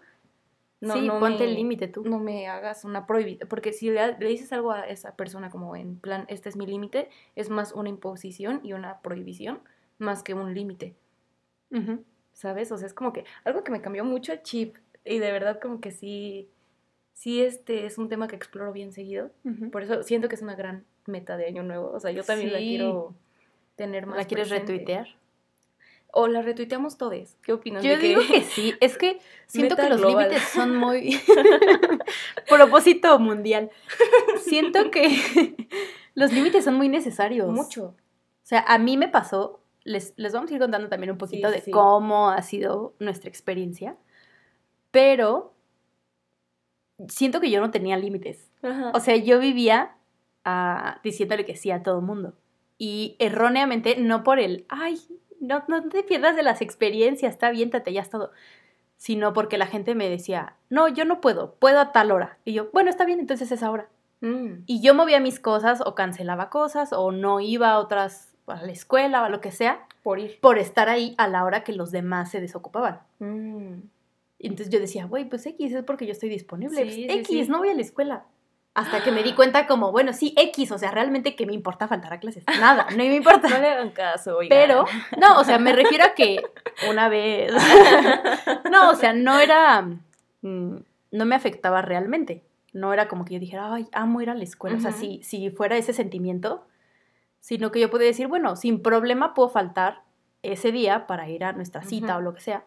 Sí, 0.93 1.09
ponte 1.19 1.43
me- 1.43 1.49
el 1.49 1.55
límite 1.55 1.87
tú. 1.87 2.03
No 2.05 2.19
me 2.19 2.47
hagas 2.47 2.85
una 2.85 3.05
prohibición. 3.07 3.47
Porque 3.49 3.73
si 3.73 3.89
le, 3.89 4.17
le 4.17 4.27
dices 4.27 4.53
algo 4.53 4.71
a 4.71 4.87
esa 4.87 5.15
persona 5.15 5.49
como 5.49 5.75
en 5.75 5.97
plan, 5.97 6.25
este 6.29 6.47
es 6.49 6.55
mi 6.55 6.65
límite, 6.65 7.09
es 7.35 7.49
más 7.49 7.73
una 7.73 7.89
imposición 7.89 8.61
y 8.63 8.73
una 8.73 8.99
prohibición 9.01 9.59
más 9.97 10.23
que 10.23 10.33
un 10.33 10.53
límite. 10.53 10.95
¿sabes? 12.33 12.71
O 12.71 12.77
sea, 12.77 12.87
es 12.87 12.93
como 12.93 13.11
que 13.13 13.25
algo 13.43 13.63
que 13.63 13.71
me 13.71 13.81
cambió 13.81 14.03
mucho 14.05 14.31
el 14.33 14.41
chip 14.43 14.75
y 15.03 15.19
de 15.19 15.31
verdad 15.31 15.59
como 15.61 15.79
que 15.81 15.91
sí, 15.91 16.49
sí 17.13 17.41
este 17.41 17.85
es 17.85 17.97
un 17.97 18.09
tema 18.09 18.27
que 18.27 18.35
exploro 18.35 18.71
bien 18.71 18.91
seguido. 18.91 19.31
Por 19.71 19.83
eso 19.83 20.03
siento 20.03 20.27
que 20.29 20.35
es 20.35 20.41
una 20.41 20.55
gran 20.55 20.85
meta 21.05 21.37
de 21.37 21.45
año 21.47 21.63
nuevo. 21.63 21.91
O 21.91 21.99
sea, 21.99 22.11
yo 22.11 22.23
también 22.23 22.51
la 22.53 22.59
quiero 22.59 23.13
tener 23.75 24.05
más 24.05 24.17
¿La 24.17 24.25
quieres 24.25 24.47
presente. 24.49 24.73
retuitear? 24.73 25.07
O 26.17 26.27
la 26.29 26.41
retuiteamos 26.41 26.97
todos. 26.97 27.35
¿Qué 27.41 27.51
opinas? 27.51 27.83
Yo 27.83 27.91
de 27.91 27.99
que- 27.99 28.07
digo 28.07 28.21
que 28.25 28.41
sí, 28.41 28.73
es 28.79 28.97
que 28.97 29.19
siento 29.47 29.75
Meta 29.75 29.83
que 29.83 29.89
los 29.89 29.99
global. 30.01 30.29
límites 30.29 30.47
son 30.49 30.75
muy 30.77 31.19
propósito 32.49 33.19
mundial. 33.19 33.69
Siento 34.41 34.91
que 34.91 35.55
los 36.13 36.31
límites 36.31 36.63
son 36.63 36.75
muy 36.75 36.87
necesarios. 36.89 37.49
mucho. 37.49 37.87
O 37.87 38.47
sea, 38.47 38.59
a 38.67 38.77
mí 38.77 38.95
me 38.95 39.07
pasó, 39.09 39.59
les, 39.83 40.13
les 40.17 40.31
vamos 40.33 40.51
a 40.51 40.53
ir 40.53 40.59
contando 40.59 40.87
también 40.87 41.11
un 41.11 41.17
poquito 41.17 41.49
Sí, 41.49 41.53
de 41.55 41.61
sí. 41.61 41.71
cómo 41.71 42.29
ha 42.29 42.41
sido 42.43 42.93
nuestra 42.99 43.27
experiencia, 43.29 43.97
pero 44.91 45.53
siento 47.07 47.41
que 47.41 47.49
yo 47.51 47.59
no 47.59 47.71
tenía 47.71 47.97
límites. 47.97 48.51
Ajá. 48.61 48.91
O 48.93 48.99
sea, 48.99 49.15
yo 49.17 49.39
vivía 49.39 49.97
ah, 50.45 50.99
diciéndole 51.03 51.45
que 51.45 51.55
sí 51.55 51.71
a 51.71 51.83
todo 51.83 52.01
mundo. 52.01 52.35
Y 52.77 53.15
erróneamente, 53.19 53.95
no 53.97 54.23
por 54.23 54.39
el, 54.39 54.65
ay, 54.69 54.99
no, 55.45 55.63
no 55.67 55.89
te 55.89 56.03
pierdas 56.03 56.35
de 56.35 56.43
las 56.43 56.61
experiencias, 56.61 57.33
está 57.33 57.47
aviéntate, 57.47 57.93
ya 57.93 58.01
es 58.01 58.09
todo. 58.09 58.31
Sino 58.97 59.33
porque 59.33 59.57
la 59.57 59.67
gente 59.67 59.93
me 59.95 60.09
decía, 60.09 60.55
no, 60.69 60.87
yo 60.87 61.05
no 61.05 61.19
puedo, 61.21 61.55
puedo 61.55 61.79
a 61.79 61.91
tal 61.91 62.11
hora. 62.11 62.37
Y 62.45 62.53
yo, 62.53 62.69
bueno, 62.73 62.89
está 62.89 63.05
bien, 63.05 63.19
entonces 63.19 63.51
es 63.51 63.61
ahora. 63.63 63.89
Mm. 64.21 64.63
Y 64.65 64.81
yo 64.81 64.93
movía 64.95 65.19
mis 65.19 65.39
cosas 65.39 65.81
o 65.85 65.95
cancelaba 65.95 66.49
cosas 66.49 66.93
o 66.93 67.11
no 67.11 67.39
iba 67.41 67.71
a 67.71 67.79
otras, 67.79 68.33
a 68.47 68.61
la 68.61 68.71
escuela 68.71 69.21
o 69.21 69.25
a 69.25 69.29
lo 69.29 69.41
que 69.41 69.51
sea, 69.51 69.85
Por 70.01 70.19
ir. 70.19 70.39
por 70.39 70.57
estar 70.57 70.87
ahí 70.89 71.13
a 71.17 71.27
la 71.27 71.43
hora 71.43 71.63
que 71.63 71.73
los 71.73 71.91
demás 71.91 72.31
se 72.31 72.39
desocupaban. 72.39 73.01
Mm. 73.19 73.79
Y 74.39 74.47
entonces 74.47 74.69
yo 74.69 74.79
decía, 74.79 75.05
güey, 75.05 75.25
pues 75.27 75.45
X 75.45 75.73
es 75.73 75.83
porque 75.83 76.05
yo 76.05 76.11
estoy 76.13 76.29
disponible. 76.29 76.75
Sí, 76.77 76.83
Pues, 76.83 76.95
sí, 76.95 77.07
X, 77.19 77.45
sí. 77.45 77.51
no 77.51 77.57
voy 77.59 77.69
a 77.69 77.73
la 77.73 77.81
escuela. 77.81 78.25
Hasta 78.75 79.01
que 79.03 79.11
me 79.11 79.23
di 79.23 79.33
cuenta 79.33 79.67
como, 79.67 79.91
bueno, 79.91 80.11
sí, 80.11 80.33
X, 80.37 80.71
o 80.71 80.77
sea, 80.77 80.91
realmente 80.91 81.35
que 81.35 81.45
me 81.45 81.53
importa 81.53 81.87
faltar 81.87 82.11
a 82.13 82.19
clases. 82.19 82.43
Nada, 82.59 82.85
no 82.91 82.97
me 82.97 83.15
importa. 83.15 83.47
No 83.49 83.57
le 83.57 83.69
hagan 83.69 83.91
caso, 83.91 84.37
oigan. 84.37 84.49
Pero, 84.49 84.85
no, 85.17 85.39
o 85.39 85.43
sea, 85.45 85.57
me 85.59 85.71
refiero 85.73 86.03
a 86.03 86.13
que 86.13 86.43
una 86.89 87.07
vez. 87.07 87.53
no, 88.71 88.89
o 88.89 88.95
sea, 88.95 89.13
no 89.13 89.39
era. 89.39 89.81
mm, 90.41 90.75
No 91.11 91.25
me 91.25 91.35
afectaba 91.35 91.81
realmente. 91.81 92.43
No 92.73 92.91
era 92.91 93.07
como 93.07 93.23
que 93.23 93.35
yo 93.35 93.39
dijera, 93.39 93.73
ay, 93.73 93.87
amo 93.93 94.21
ir 94.21 94.29
a 94.29 94.33
la 94.35 94.43
escuela. 94.43 94.77
O 94.77 94.81
sea, 94.81 94.91
si, 94.91 95.23
si 95.23 95.49
fuera 95.49 95.77
ese 95.77 95.93
sentimiento, 95.93 96.67
sino 97.39 97.71
que 97.71 97.79
yo 97.79 97.89
podía 97.89 98.07
decir, 98.07 98.27
bueno, 98.27 98.57
sin 98.57 98.81
problema 98.83 99.33
puedo 99.33 99.47
faltar 99.47 100.01
ese 100.43 100.73
día 100.73 101.07
para 101.07 101.29
ir 101.29 101.45
a 101.45 101.53
nuestra 101.53 101.81
cita 101.83 102.17
o 102.17 102.21
lo 102.21 102.33
que 102.33 102.41
sea. 102.41 102.65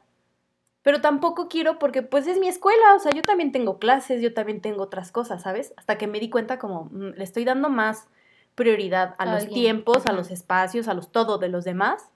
Pero 0.88 1.02
tampoco 1.02 1.48
quiero 1.48 1.78
porque 1.78 2.00
pues 2.00 2.26
es 2.26 2.38
mi 2.38 2.48
escuela, 2.48 2.94
o 2.96 2.98
sea, 2.98 3.12
yo 3.12 3.22
también 3.22 3.52
tengo 3.52 3.78
clases, 3.78 4.22
yo 4.22 4.32
también 4.32 4.62
tengo 4.62 4.84
otras 4.84 5.12
cosas, 5.12 5.42
¿sabes? 5.42 5.74
Hasta 5.76 5.98
que 5.98 6.06
me 6.06 6.18
di 6.18 6.30
cuenta 6.30 6.58
como 6.58 6.84
mm, 6.86 7.10
le 7.14 7.24
estoy 7.24 7.44
dando 7.44 7.68
más 7.68 8.08
prioridad 8.54 9.14
a 9.18 9.26
los 9.26 9.42
Alguien, 9.42 9.52
tiempos, 9.52 10.06
a 10.06 10.14
los 10.14 10.30
espacios, 10.30 10.88
a 10.88 10.94
los 10.94 11.12
todo 11.12 11.36
de 11.36 11.50
los 11.50 11.66
demás 11.66 12.08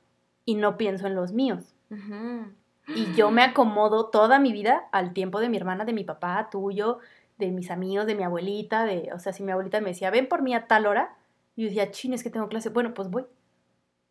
y 0.47 0.55
no 0.55 0.79
pienso 0.79 1.07
en 1.07 1.15
los 1.15 1.35
míos. 1.35 1.75
Y 2.97 3.12
yo 3.12 3.31
me 3.31 3.43
acomodo 3.43 4.07
toda 4.07 4.38
mi 4.38 4.52
vida 4.52 4.88
al 4.91 5.12
tiempo 5.12 5.41
de 5.41 5.50
mi 5.50 5.59
hermana, 5.59 5.85
de 5.85 5.93
mi 5.93 6.05
papá, 6.05 6.49
tuyo, 6.50 6.99
de 7.37 7.50
mis 7.50 7.71
amigos, 7.71 8.07
de 8.07 8.14
mi 8.14 8.23
abuelita, 8.23 8.87
de, 8.87 9.11
o 9.12 9.19
sea, 9.19 9.35
si 9.35 9.43
mi 9.43 9.52
abuelita 9.52 9.83
me 9.83 9.91
decía, 9.91 10.11
ven 10.11 10.31
por 10.31 10.41
mí 10.41 10.55
a 10.55 10.67
tal 10.67 10.87
hora, 10.87 11.14
y 11.57 11.64
yo 11.64 11.69
decía, 11.69 11.91
chin, 11.91 12.14
es 12.14 12.23
que 12.23 12.31
tengo 12.31 12.49
clase, 12.49 12.71
bueno, 12.71 12.95
pues 12.95 13.11
voy. 13.11 13.26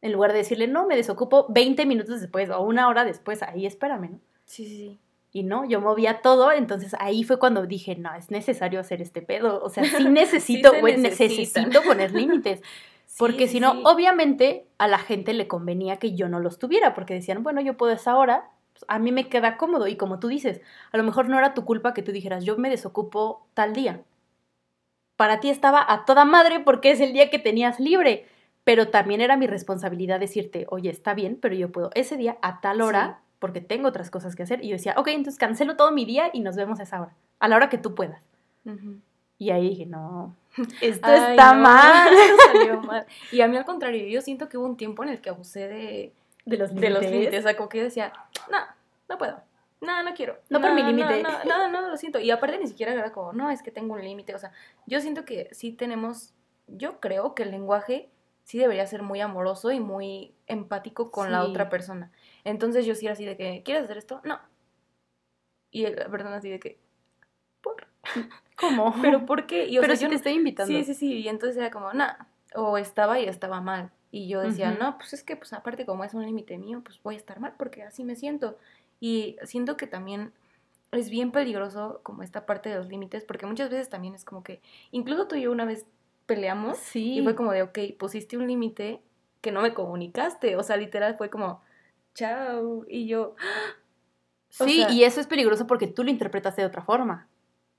En 0.02 0.12
lugar 0.12 0.34
de 0.34 0.38
decirle, 0.38 0.68
no, 0.68 0.86
me 0.86 0.96
desocupo 0.96 1.48
20 1.50 1.88
minutos 1.88 2.22
después 2.22 2.52
o 2.52 2.62
una 2.62 2.88
hora 2.88 3.06
después, 3.06 3.42
ahí 3.42 3.66
espérame, 3.66 4.12
¿no? 4.12 4.31
Sí, 4.52 4.66
sí, 4.66 4.76
sí. 4.76 5.00
Y 5.34 5.44
no, 5.44 5.64
yo 5.64 5.80
movía 5.80 6.22
todo, 6.22 6.52
entonces 6.52 6.94
ahí 7.00 7.24
fue 7.24 7.40
cuando 7.40 7.66
dije, 7.66 7.96
no, 7.96 8.14
es 8.16 8.32
necesario 8.32 8.82
hacer 8.82 9.02
este 9.02 9.22
pedo, 9.22 9.64
o 9.64 9.70
sea, 9.70 9.86
sí 9.86 10.04
necesito, 10.10 10.74
güey, 10.82 10.98
necesitan. 10.98 11.70
necesito 11.70 11.82
poner 11.84 12.12
límites. 12.14 12.62
Porque 13.18 13.48
Sí, 13.48 13.48
si 13.48 13.54
sí, 13.54 13.60
no, 13.62 13.72
sí. 13.74 13.82
obviamente 13.86 14.68
a 14.78 14.88
la 14.90 14.98
gente 15.00 15.34
le 15.34 15.48
convenía 15.48 15.98
que 15.98 16.16
yo 16.16 16.28
no 16.28 16.42
los 16.42 16.60
tuviera, 16.60 16.94
porque 16.94 17.14
decían, 17.14 17.44
bueno, 17.44 17.62
yo 17.62 17.78
puedo 17.78 17.94
esa 17.94 18.18
hora, 18.18 18.50
pues, 18.74 18.84
a 18.90 19.00
mí 19.00 19.14
me 19.14 19.30
queda 19.30 19.56
cómodo. 19.58 19.88
Y 19.88 19.96
como 19.96 20.20
tú 20.20 20.28
dices, 20.28 20.60
a 20.92 20.98
lo 20.98 21.04
mejor 21.04 21.30
no 21.30 21.38
era 21.38 21.54
tu 21.54 21.64
culpa 21.64 21.94
que 21.94 22.04
tú 22.04 22.12
dijeras, 22.12 22.44
yo 22.44 22.58
me 22.58 22.70
desocupo 22.70 23.48
tal 23.54 23.74
día. 23.74 24.04
Para 25.16 25.40
ti 25.40 25.50
estaba 25.50 25.86
a 25.88 26.04
toda 26.06 26.26
madre 26.26 26.60
porque 26.60 26.92
es 26.92 27.00
el 27.00 27.14
día 27.14 27.30
que 27.30 27.40
tenías 27.40 27.80
libre, 27.80 28.28
pero 28.64 28.90
también 28.90 29.22
era 29.22 29.38
mi 29.38 29.48
responsabilidad 29.48 30.20
decirte, 30.20 30.66
oye, 30.70 30.90
está 30.90 31.14
bien, 31.14 31.38
pero 31.42 31.56
yo 31.56 31.72
puedo 31.72 31.92
ese 31.94 32.18
día 32.18 32.38
a 32.42 32.60
tal 32.62 32.82
hora 32.82 33.22
porque 33.42 33.60
tengo 33.60 33.90
otras 33.90 34.10
cosas 34.10 34.36
que 34.36 34.44
hacer. 34.44 34.64
Y 34.64 34.70
yo 34.70 34.76
decía, 34.78 34.94
ok, 34.98 35.08
entonces 35.08 35.38
cancelo 35.40 35.76
todo 35.76 35.92
mi 35.92 36.06
día 36.06 36.30
y 36.32 36.40
nos 36.40 36.56
vemos 36.56 36.80
a 36.80 36.84
esa 36.84 37.02
hora, 37.02 37.14
a 37.40 37.48
la 37.50 37.56
hora 37.58 37.68
que 37.70 37.78
tú 37.80 37.96
puedas. 37.96 38.22
Ujú. 38.66 39.00
Y 39.40 39.50
ahí 39.50 39.70
dije, 39.70 39.86
no, 39.88 40.36
esto 40.82 41.08
Ay, 41.08 41.32
está 41.32 41.54
no, 41.56 41.62
mal. 41.64 42.10
salió 42.54 42.82
mal. 42.84 43.06
Y 43.32 43.42
a 43.42 43.48
mí 43.48 43.58
al 43.58 43.66
contrario, 43.66 44.08
yo 44.08 44.22
siento 44.22 44.48
que 44.48 44.58
hubo 44.58 44.68
un 44.68 44.78
tiempo 44.78 45.04
en 45.04 45.10
el 45.10 45.20
que 45.20 45.30
abusé 45.32 45.68
de, 45.68 46.14
De 46.46 46.58
los 46.58 46.74
de 46.74 46.90
los 46.92 47.02
límites. 47.04 47.40
O 47.40 47.44
sea, 47.44 47.58
como 47.58 47.68
que 47.68 47.80
yo 47.80 47.84
decía, 47.84 48.14
no, 48.52 48.58
no 49.10 49.18
puedo. 49.18 49.42
No, 49.82 50.04
no 50.04 50.14
quiero. 50.14 50.38
No 50.52 50.62
por 50.62 50.76
mi 50.76 50.84
límite. 50.84 51.24
No, 51.24 51.44
no, 51.44 51.68
no, 51.68 51.82
no, 51.82 51.90
lo 51.90 51.98
siento. 51.98 52.20
Y 52.20 52.30
aparte 52.30 52.60
ni 52.60 52.68
siquiera 52.68 52.94
era 52.94 53.12
como, 53.12 53.34
no, 53.34 53.50
es 53.50 53.64
que 53.64 53.72
tengo 53.72 53.96
un 53.96 54.04
límite. 54.04 54.36
O 54.36 54.38
sea, 54.38 54.52
yo 54.86 55.02
siento 55.02 55.26
que 55.26 55.50
sí 55.54 55.72
tenemos, 55.72 56.36
yo 56.68 57.00
creo 57.00 57.34
que 57.34 57.42
el 57.42 57.50
lenguaje 57.50 58.08
sí 58.44 58.60
debería 58.60 58.86
ser 58.86 59.02
muy 59.02 59.22
amoroso 59.22 59.72
y 59.72 59.80
muy 59.80 60.34
empático 60.46 61.10
con 61.10 61.32
la 61.32 61.44
Sí. 61.44 61.50
otra 61.50 61.70
persona. 61.70 62.12
Entonces 62.44 62.86
yo 62.86 62.96
sí 62.96 63.06
era 63.06 63.14
así 63.14 63.26
de 63.26 63.38
que, 63.38 63.62
¿quieres 63.64 63.84
hacer 63.86 63.98
esto? 63.98 64.22
No. 64.24 64.40
Y 65.72 65.88
la 65.88 66.10
persona 66.10 66.36
así 66.38 66.50
de 66.50 66.60
que, 66.60 66.80
¿por? 67.62 67.88
¿Cómo? 68.58 68.94
¿Pero 69.02 69.26
por 69.26 69.46
qué? 69.48 69.68
Y, 69.68 69.78
o 69.78 69.82
Pero 69.82 69.94
sea, 69.94 69.98
sí 69.98 70.04
yo 70.04 70.10
te 70.10 70.14
no- 70.14 70.18
estoy 70.18 70.34
invitando. 70.34 70.74
Sí, 70.74 70.84
sí, 70.84 70.94
sí. 70.94 71.14
Y 71.20 71.28
entonces 71.28 71.58
era 71.58 71.72
como, 71.72 71.94
nah. 71.94 72.14
O 72.54 72.78
estaba 72.78 73.20
y 73.20 73.26
estaba 73.26 73.62
mal. 73.62 73.92
Y 74.12 74.28
yo 74.28 74.42
decía, 74.42 74.72
Ujú. 74.72 74.80
no, 74.84 74.98
pues 74.98 75.14
es 75.14 75.24
que, 75.24 75.38
pues 75.38 75.54
aparte 75.54 75.86
como 75.86 76.04
es 76.04 76.14
un 76.14 76.26
límite 76.26 76.58
mío, 76.58 76.82
pues 76.84 77.02
voy 77.02 77.16
a 77.16 77.18
estar 77.18 77.40
mal 77.40 77.54
porque 77.58 77.84
así 77.84 78.04
me 78.04 78.18
siento. 78.18 78.58
Y 79.00 79.38
siento 79.44 79.78
que 79.78 79.88
también 79.88 80.34
es 80.92 81.10
bien 81.10 81.32
peligroso 81.32 82.02
como 82.04 82.22
esta 82.22 82.46
parte 82.46 82.68
de 82.68 82.76
los 82.76 82.90
límites, 82.90 83.24
porque 83.24 83.46
muchas 83.46 83.70
veces 83.70 83.88
también 83.90 84.14
es 84.14 84.26
como 84.26 84.44
que, 84.44 84.62
incluso 84.92 85.28
tú 85.30 85.36
y 85.38 85.44
yo 85.44 85.52
una 85.54 85.64
vez 85.64 85.86
peleamos 86.26 86.78
Sí. 86.78 87.20
y 87.20 87.24
fue 87.24 87.36
como 87.36 87.54
de, 87.54 87.62
ok, 87.62 87.80
pusiste 87.98 88.36
un 88.36 88.48
límite 88.48 89.00
que 89.40 89.54
no 89.54 89.62
me 89.62 89.74
comunicaste. 89.74 90.58
O 90.58 90.64
sea, 90.64 90.76
literal 90.76 91.16
fue 91.18 91.30
como, 91.30 91.62
chao. 92.16 92.86
Y 92.88 93.08
yo, 93.08 93.36
o 94.60 94.64
Sí, 94.66 94.78
sea- 94.78 94.92
y 94.92 95.04
eso 95.04 95.20
es 95.22 95.28
peligroso 95.28 95.68
porque 95.68 95.88
tú 95.88 96.04
lo 96.04 96.10
interpretas 96.10 96.56
de 96.56 96.66
otra 96.66 96.82
forma. 96.84 97.28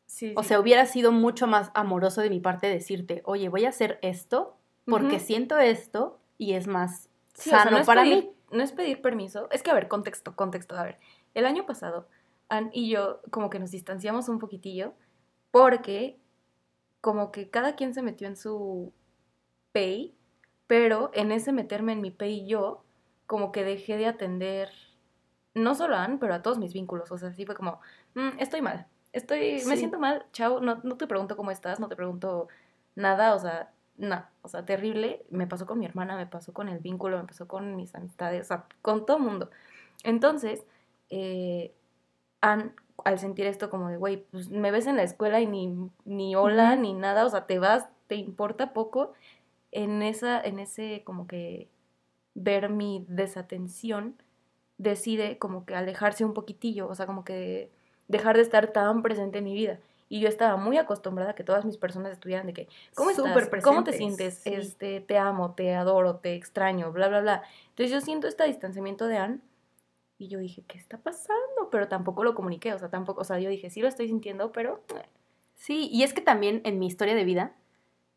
sí, 0.06 0.34
O 0.36 0.42
sí. 0.42 0.48
sea, 0.50 0.60
hubiera 0.60 0.84
sido 0.86 1.10
mucho 1.12 1.46
más 1.46 1.70
amoroso 1.74 2.20
de 2.20 2.28
mi 2.30 2.38
parte 2.40 2.66
decirte, 2.66 3.22
oye, 3.24 3.48
voy 3.48 3.64
a 3.64 3.70
hacer 3.70 3.98
esto 4.02 4.56
porque 4.84 5.18
siento 5.20 5.58
esto 5.58 6.18
y 6.38 6.52
es 6.54 6.66
más 6.66 7.08
Sí, 7.34 7.48
o 7.48 7.52
sea, 7.54 7.58
sano 7.60 7.70
no 7.72 7.78
es 7.78 7.86
para 7.86 8.02
pedir- 8.02 8.24
mí. 8.24 8.30
No 8.50 8.62
es 8.62 8.72
pedir 8.72 9.00
permiso. 9.00 9.48
Es 9.50 9.62
que, 9.62 9.70
a 9.70 9.74
ver, 9.74 9.88
contexto, 9.88 10.36
contexto. 10.36 10.76
A 10.76 10.82
ver, 10.82 10.98
el 11.32 11.46
año 11.46 11.64
pasado, 11.64 12.06
Ann 12.50 12.68
y 12.74 12.90
yo 12.90 13.20
como 13.30 13.48
que 13.48 13.58
nos 13.58 13.70
distanciamos 13.70 14.28
un 14.28 14.38
poquitillo 14.38 14.92
porque 15.50 16.18
como 17.00 17.32
que 17.32 17.48
cada 17.48 17.74
quien 17.74 17.94
se 17.94 18.02
metió 18.02 18.28
en 18.28 18.36
su 18.36 18.92
pay, 19.72 20.14
pero 20.66 21.10
en 21.14 21.32
ese 21.32 21.52
meterme 21.52 21.92
en 21.92 22.02
mi 22.02 22.10
pay 22.10 22.46
yo, 22.46 22.84
como 23.26 23.52
que 23.52 23.64
dejé 23.64 23.96
de 23.96 24.06
atender, 24.06 24.70
no 25.54 25.74
solo 25.74 25.96
a 25.96 26.04
Ann, 26.04 26.18
pero 26.18 26.34
a 26.34 26.42
todos 26.42 26.58
mis 26.58 26.72
vínculos. 26.72 27.10
O 27.12 27.18
sea, 27.18 27.32
sí 27.32 27.44
fue 27.46 27.54
como, 27.54 27.80
"Mm, 28.14 28.38
estoy 28.38 28.62
mal, 28.62 28.86
estoy, 29.12 29.62
me 29.66 29.76
siento 29.76 29.98
mal, 29.98 30.24
chao, 30.32 30.60
no, 30.60 30.80
no 30.82 30.96
te 30.96 31.06
pregunto 31.06 31.36
cómo 31.36 31.50
estás, 31.50 31.80
no 31.80 31.88
te 31.88 31.96
pregunto 31.96 32.48
nada, 32.94 33.34
o 33.34 33.38
sea, 33.38 33.70
no, 33.96 34.24
o 34.42 34.48
sea, 34.48 34.64
terrible. 34.64 35.24
Me 35.30 35.46
pasó 35.46 35.66
con 35.66 35.78
mi 35.78 35.86
hermana, 35.86 36.16
me 36.16 36.26
pasó 36.26 36.52
con 36.52 36.68
el 36.68 36.78
vínculo, 36.78 37.18
me 37.18 37.24
pasó 37.24 37.46
con 37.46 37.76
mis 37.76 37.94
amistades, 37.94 38.42
o 38.46 38.48
sea, 38.48 38.64
con 38.82 39.06
todo 39.06 39.18
el 39.18 39.22
mundo. 39.22 39.50
Entonces, 40.04 40.64
eh, 41.10 41.74
Ann, 42.40 42.74
al 43.04 43.18
sentir 43.18 43.46
esto 43.46 43.70
como 43.70 43.88
de, 43.88 43.96
güey, 43.98 44.26
pues 44.30 44.48
me 44.50 44.70
ves 44.70 44.86
en 44.86 44.96
la 44.96 45.02
escuela 45.02 45.40
y 45.40 45.46
ni, 45.46 45.90
ni 46.04 46.34
hola, 46.36 46.76
ni 46.76 46.92
nada, 46.94 47.24
o 47.26 47.30
sea, 47.30 47.46
te 47.46 47.58
vas, 47.58 47.86
te 48.06 48.16
importa 48.16 48.72
poco, 48.72 49.12
en 49.70 50.02
esa, 50.02 50.40
en 50.40 50.58
ese 50.58 51.02
como 51.04 51.26
que 51.26 51.68
ver 52.34 52.68
mi 52.68 53.04
desatención, 53.08 54.16
decide 54.78 55.38
como 55.38 55.64
que 55.64 55.74
alejarse 55.74 56.24
un 56.24 56.34
poquitillo, 56.34 56.88
o 56.88 56.94
sea, 56.94 57.06
como 57.06 57.24
que 57.24 57.70
dejar 58.08 58.36
de 58.36 58.42
estar 58.42 58.68
tan 58.68 59.02
presente 59.02 59.38
en 59.38 59.44
mi 59.44 59.54
vida. 59.54 59.78
Y 60.08 60.20
yo 60.20 60.28
estaba 60.28 60.56
muy 60.56 60.76
acostumbrada 60.76 61.30
a 61.30 61.34
que 61.34 61.44
todas 61.44 61.64
mis 61.64 61.78
personas 61.78 62.12
estuvieran 62.12 62.46
de 62.46 62.52
que, 62.52 62.68
¿cómo 62.94 63.10
estás? 63.10 63.48
¿Cómo 63.62 63.82
te 63.82 63.92
sientes? 63.94 64.34
sí. 64.38 64.52
Este, 64.52 65.00
te 65.00 65.16
amo, 65.16 65.54
te 65.54 65.74
adoro, 65.74 66.16
te 66.16 66.34
extraño, 66.34 66.92
bla, 66.92 67.08
bla, 67.08 67.20
bla. 67.20 67.42
Entonces 67.70 67.90
yo 67.90 68.00
siento 68.00 68.28
este 68.28 68.44
distanciamiento 68.44 69.06
de 69.06 69.16
Anne 69.16 69.38
y 70.18 70.28
yo 70.28 70.38
dije, 70.38 70.64
¿qué 70.68 70.76
está 70.76 70.98
pasando? 70.98 71.70
Pero 71.70 71.88
tampoco 71.88 72.24
lo 72.24 72.34
comuniqué, 72.34 72.74
o 72.74 72.78
sea, 72.78 72.90
tampoco, 72.90 73.22
o 73.22 73.24
sea, 73.24 73.38
yo 73.38 73.48
dije, 73.48 73.70
sí 73.70 73.80
lo 73.80 73.88
estoy 73.88 74.08
sintiendo, 74.08 74.52
pero 74.52 74.82
eh, 74.94 75.08
Sí, 75.62 75.88
y 75.92 76.02
es 76.02 76.12
que 76.12 76.20
también 76.20 76.60
en 76.64 76.80
mi 76.80 76.88
historia 76.88 77.14
de 77.14 77.24
vida, 77.24 77.54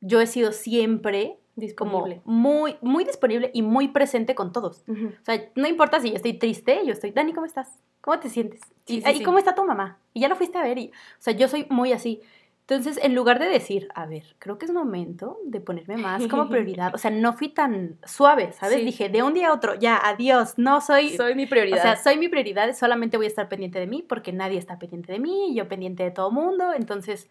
yo 0.01 0.19
he 0.19 0.25
sido 0.25 0.51
siempre 0.51 1.38
como 1.75 2.05
disponible. 2.05 2.21
muy, 2.25 2.75
muy 2.81 3.03
disponible 3.05 3.51
y 3.53 3.62
muy 3.62 3.88
presente 3.89 4.35
con 4.35 4.51
todos. 4.51 4.83
O 4.88 5.24
sea, 5.25 5.41
no 5.55 5.67
importa 5.67 6.00
si 6.00 6.09
yo 6.09 6.15
estoy 6.15 6.33
triste, 6.33 6.81
yo 6.85 6.91
estoy, 6.93 7.12
Dani, 7.12 7.33
¿cómo 7.33 7.45
estás? 7.45 7.69
¿Cómo 8.01 8.19
te 8.19 8.29
sientes? 8.29 8.59
Sí, 8.85 8.97
y, 8.97 9.01
sí, 9.01 9.03
"Ay, 9.05 9.17
sí. 9.17 9.24
¿cómo 9.24 9.38
está 9.39 9.55
tu 9.55 9.63
mamá? 9.63 9.97
Y 10.13 10.19
ya 10.21 10.27
lo 10.27 10.35
fuiste 10.35 10.57
a 10.57 10.63
ver. 10.63 10.77
Y, 10.77 10.88
o 10.89 10.91
sea, 11.21 11.33
yo 11.33 11.47
soy 11.47 11.65
muy 11.69 11.91
así. 11.93 12.21
Entonces, 12.67 13.00
en 13.03 13.13
lugar 13.13 13.38
de 13.38 13.45
decir, 13.45 13.88
a 13.93 14.07
ver, 14.07 14.24
creo 14.39 14.57
que 14.57 14.65
es 14.65 14.71
momento 14.74 15.38
de 15.45 15.59
ponerme 15.62 15.97
más 15.97 16.27
como 16.27 16.50
prioridad, 16.50 16.95
o 16.95 16.97
sea, 16.97 17.12
no 17.12 17.33
fui 17.33 17.50
tan 17.50 18.00
suave, 18.05 18.53
¿sabes? 18.53 18.77
Sí. 18.79 18.85
Dije, 18.85 19.07
de 19.09 19.21
un 19.21 19.35
día 19.35 19.50
a 19.50 19.53
otro, 19.53 19.75
ya, 19.75 19.97
adiós, 20.03 20.55
no 20.57 20.81
soy, 20.81 21.09
Soy 21.15 21.35
mi 21.35 21.45
prioridad. 21.45 21.77
o 21.77 21.81
sea, 21.83 21.95
soy 21.95 22.17
mi 22.17 22.27
prioridad, 22.27 22.74
solamente 22.75 23.17
voy 23.17 23.27
a 23.27 23.29
estar 23.29 23.50
pendiente 23.50 23.79
de 23.79 23.85
mí 23.85 24.01
porque 24.01 24.33
nadie 24.33 24.57
está 24.57 24.79
pendiente 24.79 25.12
de 25.12 25.19
mí, 25.19 25.51
y 25.51 25.55
yo 25.55 25.67
pendiente 25.67 26.01
de 26.03 26.09
todo 26.09 26.31
mundo. 26.31 26.74
Entonces, 26.74 27.29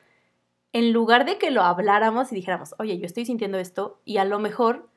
en 0.74 0.92
lugar 0.92 1.24
de 1.24 1.38
que 1.38 1.50
lo 1.50 1.62
habláramos 1.62 2.30
y 2.30 2.34
dijéramos, 2.34 2.74
oye, 2.78 2.98
yo 2.98 3.06
estoy 3.06 3.24
sintiendo 3.24 3.56
esto, 3.58 4.00
y 4.04 4.18
a 4.18 4.24
lo 4.26 4.38
mejor 4.38 4.88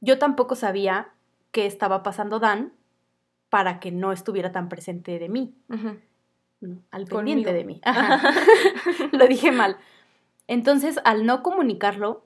yo 0.00 0.18
tampoco 0.18 0.54
sabía 0.54 1.08
qué 1.50 1.66
estaba 1.66 2.02
pasando 2.02 2.38
Dan 2.38 2.72
para 3.50 3.80
que 3.80 3.90
no 3.92 4.12
estuviera 4.12 4.52
tan 4.52 4.68
presente 4.68 5.18
de 5.18 5.28
mí, 5.28 5.54
al 5.68 7.08
Conmigo. 7.08 7.16
pendiente 7.16 7.52
de 7.52 7.64
mí. 7.64 7.80
Ajá. 7.84 8.32
lo 9.12 9.26
dije 9.26 9.52
mal. 9.52 9.76
Entonces, 10.46 11.00
al 11.04 11.26
no 11.26 11.42
comunicarlo, 11.42 12.24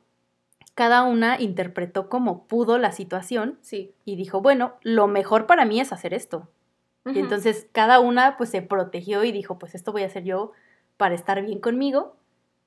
cada 0.75 1.03
una 1.03 1.41
interpretó 1.41 2.09
como 2.09 2.47
pudo 2.47 2.79
la 2.79 2.93
situación 2.93 3.59
Sí. 3.63 3.95
y 4.05 4.17
dijo, 4.17 4.41
bueno, 4.41 4.75
lo 4.83 5.07
mejor 5.09 5.47
para 5.47 5.65
mí 5.65 5.81
es 5.81 5.93
hacer 5.93 6.15
esto. 6.15 6.49
Y 7.07 7.19
entonces 7.19 7.67
cada 7.73 7.99
una 7.99 8.37
pues 8.37 8.51
se 8.51 8.61
protegió 8.61 9.25
y 9.25 9.33
dijo, 9.33 9.59
pues 9.59 9.75
esto 9.75 9.91
voy 9.91 10.03
a 10.03 10.07
hacer 10.07 10.23
yo 10.23 10.53
para 10.99 11.15
estar 11.15 11.41
bien 11.43 11.59
conmigo. 11.59 12.15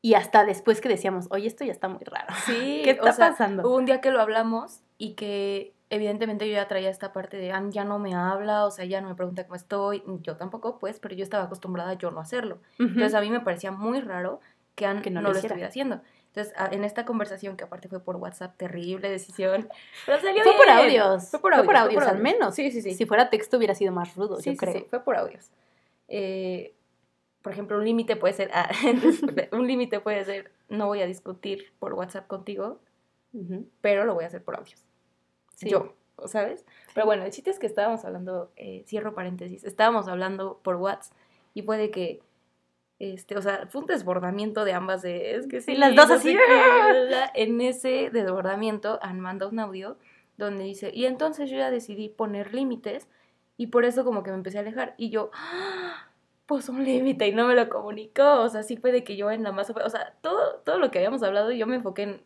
Y 0.05 0.15
hasta 0.15 0.43
después 0.43 0.81
que 0.81 0.89
decíamos, 0.89 1.27
oye, 1.31 1.47
esto 1.47 1.63
ya 1.63 1.71
está 1.71 1.87
muy 1.87 2.03
raro. 2.03 2.27
Sí, 2.45 2.81
¿Qué 2.83 2.91
está 2.91 3.09
o 3.09 3.13
sea, 3.13 3.29
pasando? 3.29 3.63
Hubo 3.67 3.77
un 3.77 3.85
día 3.85 4.01
que 4.01 4.11
lo 4.11 4.19
hablamos 4.19 4.81
y 4.97 5.13
que 5.13 5.73
evidentemente 5.89 6.45
yo 6.47 6.53
ya 6.55 6.67
traía 6.67 6.89
esta 6.89 7.13
parte 7.13 7.37
de, 7.37 7.51
"Ann 7.53 7.71
ya 7.71 7.85
no 7.85 7.99
me 7.99 8.13
habla, 8.13 8.65
o 8.65 8.71
sea, 8.71 8.83
ya 8.83 8.99
no 8.99 9.07
me 9.07 9.15
pregunta 9.15 9.43
cómo 9.45 9.55
estoy, 9.55 10.03
yo 10.21 10.35
tampoco, 10.35 10.77
pues, 10.77 10.99
pero 10.99 11.15
yo 11.15 11.23
estaba 11.23 11.45
acostumbrada 11.45 11.91
a 11.91 11.93
yo 11.93 12.11
no 12.11 12.19
hacerlo. 12.19 12.57
Entonces 12.79 13.13
a 13.13 13.21
mí 13.21 13.29
me 13.29 13.39
parecía 13.39 13.71
muy 13.71 14.01
raro 14.01 14.41
que 14.75 14.85
Ann 14.85 15.01
Que 15.01 15.09
no 15.09 15.21
no, 15.21 15.31
lo 15.31 15.37
estuviera 15.37 15.67
haciendo. 15.67 16.01
Entonces, 16.35 16.53
en 16.71 16.83
esta 16.83 17.05
conversación, 17.05 17.55
que 17.55 17.63
aparte 17.63 17.87
fue 17.87 17.99
por 18.03 18.15
WhatsApp, 18.17 18.57
terrible 18.57 19.07
decisión, 19.09 19.69
pero 20.05 20.19
salió 20.19 20.43
Fue 20.43 20.53
por 20.57 20.67
audios. 20.67 21.29
Fue 21.29 21.39
por 21.39 21.53
audios, 21.53 21.65
fue 21.71 21.77
audios, 21.77 21.93
por 21.93 22.03
al 22.03 22.09
audios. 22.17 22.23
menos. 22.23 22.55
Sí, 22.55 22.71
sí, 22.71 22.81
sí. 22.81 22.93
Si 22.95 23.05
fuera 23.05 23.29
texto 23.29 23.55
hubiera 23.57 23.75
sido 23.75 23.93
más 23.93 24.15
rudo, 24.15 24.37
Sí, 24.41 24.49
yo 24.49 24.51
sí, 24.53 24.57
creo. 24.57 24.73
sí, 24.73 24.85
fue 24.89 24.99
por 25.03 25.15
audios. 25.15 25.51
Eh, 26.07 26.73
por 27.43 27.51
ejemplo, 27.51 27.77
un 27.77 27.83
límite 27.83 28.15
puede 28.15 28.33
ser, 28.33 28.49
ah, 28.53 28.69
un 29.51 29.67
límite 29.67 29.99
puede 29.99 30.23
ser, 30.23 30.51
no 30.69 30.87
voy 30.87 31.01
a 31.01 31.05
discutir 31.05 31.73
por 31.77 31.93
WhatsApp 31.93 32.25
contigo, 32.25 32.79
pero 33.81 34.05
lo 34.05 34.13
voy 34.13 34.23
a 34.23 34.27
hacer 34.27 34.41
por 34.43 34.55
audios. 34.55 34.85
Sí. 35.55 35.69
Yo, 35.69 35.93
¿sabes? 36.25 36.65
Pero 36.93 37.05
bueno, 37.05 37.23
el 37.23 37.31
chiste 37.31 37.49
es 37.49 37.59
que 37.59 37.67
estábamos 37.67 38.05
hablando, 38.05 38.51
eh, 38.55 38.83
cierro 38.87 39.13
paréntesis, 39.13 39.65
estábamos 39.65 40.07
hablando 40.07 40.61
por 40.63 40.77
WhatsApp 40.77 41.17
y 41.53 41.63
fue 41.63 41.77
de 41.77 41.91
que, 41.91 42.21
este, 42.99 43.35
o 43.35 43.41
sea, 43.41 43.67
fue 43.67 43.81
un 43.81 43.87
desbordamiento 43.87 44.63
de 44.63 44.71
ambas 44.71 45.01
de, 45.01 45.35
es 45.35 45.47
que 45.47 45.59
sí, 45.59 45.75
las 45.75 45.93
dos 45.95 46.07
no 46.07 46.15
así. 46.15 46.37
En 47.33 47.59
ese 47.59 48.09
desbordamiento, 48.09 48.99
Ann 49.01 49.19
manda 49.19 49.47
un 49.47 49.59
audio 49.59 49.97
donde 50.37 50.63
dice, 50.63 50.91
y 50.93 51.05
entonces 51.05 51.49
yo 51.49 51.57
ya 51.57 51.71
decidí 51.71 52.07
poner 52.07 52.53
límites 52.53 53.09
y 53.57 53.67
por 53.67 53.83
eso 53.83 54.05
como 54.05 54.23
que 54.23 54.31
me 54.31 54.37
empecé 54.37 54.59
a 54.59 54.61
alejar 54.61 54.95
y 54.97 55.09
yo, 55.09 55.29
¡ah! 55.33 56.07
Pues 56.45 56.69
un 56.69 56.83
límite 56.83 57.27
y 57.27 57.31
no 57.31 57.47
me 57.47 57.55
lo 57.55 57.69
comunicó, 57.69 58.41
o 58.41 58.49
sea, 58.49 58.63
sí 58.63 58.77
fue 58.77 58.91
de 58.91 59.03
que 59.03 59.15
yo 59.15 59.31
en 59.31 59.43
la 59.43 59.51
masa, 59.51 59.73
o 59.73 59.89
sea, 59.89 60.13
todo, 60.21 60.61
todo 60.65 60.77
lo 60.77 60.91
que 60.91 60.99
habíamos 60.99 61.23
hablado 61.23 61.51
yo 61.51 61.67
me 61.67 61.75
enfoqué 61.75 62.03
en... 62.03 62.21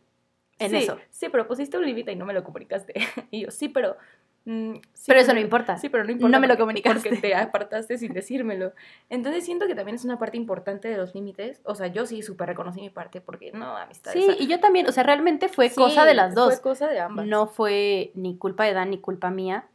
En 0.58 0.70
sí, 0.70 0.76
eso. 0.78 0.98
Sí, 1.10 1.28
pero 1.30 1.46
pusiste 1.46 1.78
un 1.78 1.86
límite 1.86 2.10
y 2.10 2.16
no 2.16 2.26
me 2.26 2.32
lo 2.32 2.42
comunicaste. 2.42 2.94
y 3.30 3.42
yo, 3.42 3.50
sí, 3.50 3.68
pero... 3.68 3.96
mm, 4.44 4.74
sí, 4.94 5.04
Pero 5.06 5.20
eso 5.20 5.32
no 5.34 5.40
importa. 5.40 5.76
Sí, 5.78 5.88
pero 5.88 6.04
no 6.04 6.10
importa. 6.12 6.30
No 6.36 6.40
me 6.40 6.46
lo 6.48 6.56
comunicaste. 6.56 7.08
Porque 7.10 7.20
te 7.20 7.34
apartaste 7.34 7.98
sin 7.98 8.12
decírmelo. 8.12 8.72
Entonces 9.10 9.44
siento 9.44 9.66
que 9.66 9.74
también 9.74 9.94
es 9.96 10.04
una 10.04 10.18
parte 10.18 10.36
importante 10.36 10.88
de 10.88 10.96
los 10.96 11.14
límites. 11.14 11.60
O 11.64 11.74
sea, 11.74 11.86
yo 11.88 12.06
sí 12.06 12.22
súper 12.22 12.48
reconocí 12.48 12.80
mi 12.80 12.90
parte 12.90 13.20
porque 13.20 13.52
no, 13.52 13.76
amistad. 13.76 14.12
Sí, 14.12 14.26
y 14.38 14.46
yo 14.46 14.60
también, 14.60 14.86
o 14.88 14.92
sea, 14.92 15.02
realmente 15.02 15.48
fue 15.48 15.70
cosa 15.70 16.04
de 16.04 16.14
las 16.14 16.34
dos. 16.34 16.54
Fue 16.54 16.62
cosa 16.62 16.88
de 16.88 17.00
ambas. 17.00 17.26
No 17.26 17.46
fue 17.46 18.10
ni 18.14 18.36
culpa 18.36 18.64
de 18.64 18.72
Dan 18.72 18.90
ni 18.90 18.98
culpa 18.98 19.30
mía, 19.30 19.66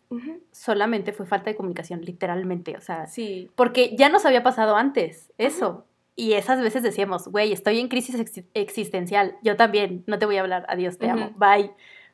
solamente 0.51 1.11
fue 1.13 1.25
falta 1.25 1.49
de 1.49 1.55
comunicación, 1.55 2.01
literalmente. 2.01 2.77
O 2.77 2.81
sea, 2.81 3.07
Sí. 3.07 3.49
porque 3.55 3.95
ya 3.97 4.09
nos 4.09 4.25
había 4.25 4.43
pasado 4.43 4.75
antes, 4.75 5.31
eso. 5.37 5.85
Y 6.15 6.33
esas 6.33 6.61
veces 6.61 6.83
decíamos, 6.83 7.27
güey, 7.27 7.51
estoy 7.51 7.79
en 7.79 7.87
crisis 7.87 8.19
ex- 8.19 8.43
existencial, 8.53 9.35
yo 9.41 9.55
también, 9.55 10.03
no 10.05 10.19
te 10.19 10.27
voy 10.27 10.37
a 10.37 10.41
hablar, 10.41 10.65
adiós, 10.69 10.99
te 10.99 11.09
amo, 11.09 11.31
bye. 11.37 11.71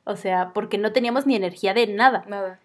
O 0.09 0.15
sea, 0.15 0.51
porque 0.53 0.77
no 0.77 0.91
teníamos 0.91 1.25
ni 1.25 1.35
energía 1.35 1.73
de 1.73 1.87
nada. 1.87 2.25
Nada. 2.27 2.59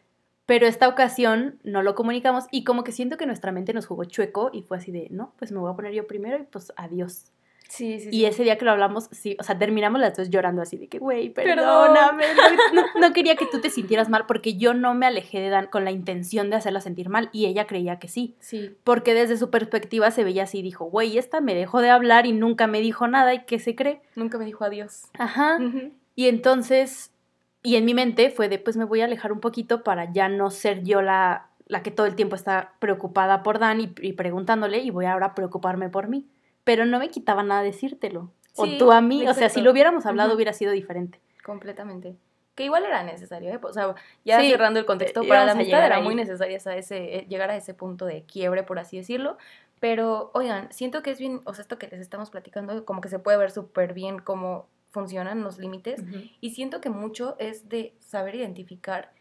Pero 0.46 0.66
esta 0.66 0.88
ocasión 0.88 1.58
no 1.62 1.82
lo 1.82 1.94
comunicamos 1.94 2.44
y 2.50 2.64
como 2.64 2.84
que 2.84 2.92
siento 2.92 3.16
que 3.16 3.26
nuestra 3.26 3.50
mente 3.52 3.72
nos 3.72 3.86
jugó 3.86 4.04
chueco 4.04 4.50
y 4.52 4.62
fue 4.62 4.76
así 4.76 4.92
de, 4.92 5.08
no, 5.10 5.32
pues 5.38 5.52
me 5.52 5.58
voy 5.58 5.72
a 5.72 5.76
poner 5.76 5.92
yo 5.92 6.06
primero 6.06 6.36
y 6.38 6.42
pues 6.42 6.72
adiós. 6.76 7.30
Sí, 7.66 7.98
sí, 7.98 8.10
sí. 8.10 8.16
Y 8.16 8.26
ese 8.26 8.42
día 8.42 8.58
que 8.58 8.66
lo 8.66 8.70
hablamos, 8.72 9.08
sí, 9.10 9.38
o 9.40 9.42
sea, 9.42 9.58
terminamos 9.58 9.98
las 9.98 10.14
dos 10.14 10.28
llorando 10.28 10.60
así 10.60 10.76
de 10.76 10.86
que, 10.86 10.98
güey, 10.98 11.30
Perdón. 11.30 11.56
perdóname, 11.56 12.24
no, 12.74 12.82
no- 12.82 13.00
no 13.08 13.12
quería 13.14 13.36
que 13.36 13.46
tú 13.46 13.58
te 13.62 13.70
sintieras 13.70 14.10
mal 14.10 14.26
porque 14.26 14.54
yo 14.56 14.74
no 14.74 14.92
me 14.92 15.06
alejé 15.06 15.40
de 15.40 15.48
Dan 15.48 15.68
con 15.68 15.82
la 15.86 15.90
intención 15.90 16.50
de 16.50 16.56
hacerla 16.56 16.82
sentir 16.82 17.08
mal 17.08 17.30
y 17.32 17.46
ella 17.46 17.66
creía 17.66 17.98
que 17.98 18.08
sí. 18.08 18.36
Sí. 18.38 18.76
Porque 18.84 19.14
desde 19.14 19.38
su 19.38 19.48
perspectiva 19.50 20.10
se 20.10 20.24
veía 20.24 20.42
así, 20.42 20.60
dijo, 20.60 20.84
güey, 20.84 21.16
esta 21.16 21.40
me 21.40 21.54
dejó 21.54 21.80
de 21.80 21.88
hablar 21.88 22.26
y 22.26 22.32
nunca 22.32 22.66
me 22.66 22.80
dijo 22.82 23.08
nada 23.08 23.32
y 23.32 23.44
qué 23.46 23.58
se 23.58 23.74
cree. 23.74 24.02
Nunca 24.14 24.36
me 24.36 24.44
dijo 24.44 24.62
adiós. 24.62 25.04
Ajá. 25.18 25.58
Y 26.14 26.28
entonces, 26.28 27.10
y 27.64 27.74
en 27.76 27.84
mi 27.84 27.94
mente 27.94 28.30
fue 28.30 28.48
de, 28.48 28.58
pues 28.60 28.76
me 28.76 28.84
voy 28.84 29.00
a 29.00 29.06
alejar 29.06 29.32
un 29.32 29.40
poquito 29.40 29.82
para 29.82 30.12
ya 30.12 30.28
no 30.28 30.50
ser 30.52 30.84
yo 30.84 31.02
la, 31.02 31.48
la 31.66 31.82
que 31.82 31.90
todo 31.90 32.06
el 32.06 32.14
tiempo 32.14 32.36
está 32.36 32.74
preocupada 32.78 33.42
por 33.42 33.58
Dan 33.58 33.80
y, 33.80 33.92
y 34.02 34.12
preguntándole 34.12 34.78
y 34.78 34.90
voy 34.90 35.06
ahora 35.06 35.26
a 35.26 35.34
preocuparme 35.34 35.88
por 35.88 36.06
mí. 36.08 36.28
Pero 36.62 36.84
no 36.86 36.98
me 37.00 37.08
quitaba 37.08 37.42
nada 37.42 37.62
decírtelo. 37.62 38.30
o 38.54 38.66
Sí, 38.66 38.76
tú 38.78 38.92
a 38.92 39.00
mí, 39.00 39.26
o 39.26 39.34
sea, 39.34 39.48
si 39.48 39.60
lo 39.62 39.72
hubiéramos 39.72 40.06
hablado 40.06 40.34
hubiera 40.34 40.52
sido 40.52 40.70
diferente. 40.72 41.18
Completamente. 41.44 42.14
que 42.54 42.64
igual 42.66 42.84
era 42.84 43.02
necesario, 43.02 43.50
¿eh? 43.50 43.58
O 43.62 43.72
sea, 43.72 43.96
ya 44.24 44.38
Sí, 44.40 44.50
cerrando 44.50 44.78
el 44.78 44.86
contexto, 44.86 45.22
eh, 45.22 45.28
para 45.28 45.44
la 45.44 45.50
a 45.50 45.54
amistad 45.56 45.78
llegar 45.78 45.86
era 45.86 45.96
ahí. 45.96 46.04
muy 46.04 46.14
necesaria 46.14 46.56
esa- 46.56 46.76
ese, 46.76 47.16
eh, 47.18 47.26
llegar 47.28 47.50
a 47.50 47.56
ese 47.56 47.74
punto 47.74 48.06
de 48.06 48.22
quiebre, 48.22 48.62
por 48.62 48.78
así 48.78 48.96
decirlo. 48.96 49.38
Pero, 49.80 50.30
oigan, 50.34 50.70
siento 50.70 51.02
que 51.02 51.10
es 51.10 51.18
bien, 51.18 51.40
o 51.46 51.52
sea, 51.54 51.62
esto 51.62 51.78
que 51.78 51.88
les 51.88 51.98
estamos 52.00 52.30
platicando, 52.30 52.84
como 52.84 53.00
que 53.00 53.08
se 53.08 53.18
puede 53.18 53.38
ver 53.38 53.50
súper 53.50 53.92
bien 53.92 54.20
cómo 54.20 54.68
funcionan 54.94 55.42
los 55.42 55.58
límites. 55.58 56.02
Y 56.40 56.50
siento 56.50 56.80
que 56.80 56.88
mucho 56.88 57.34
es 57.40 57.68
de 57.68 57.94
saber 57.98 58.36
identificar 58.36 59.12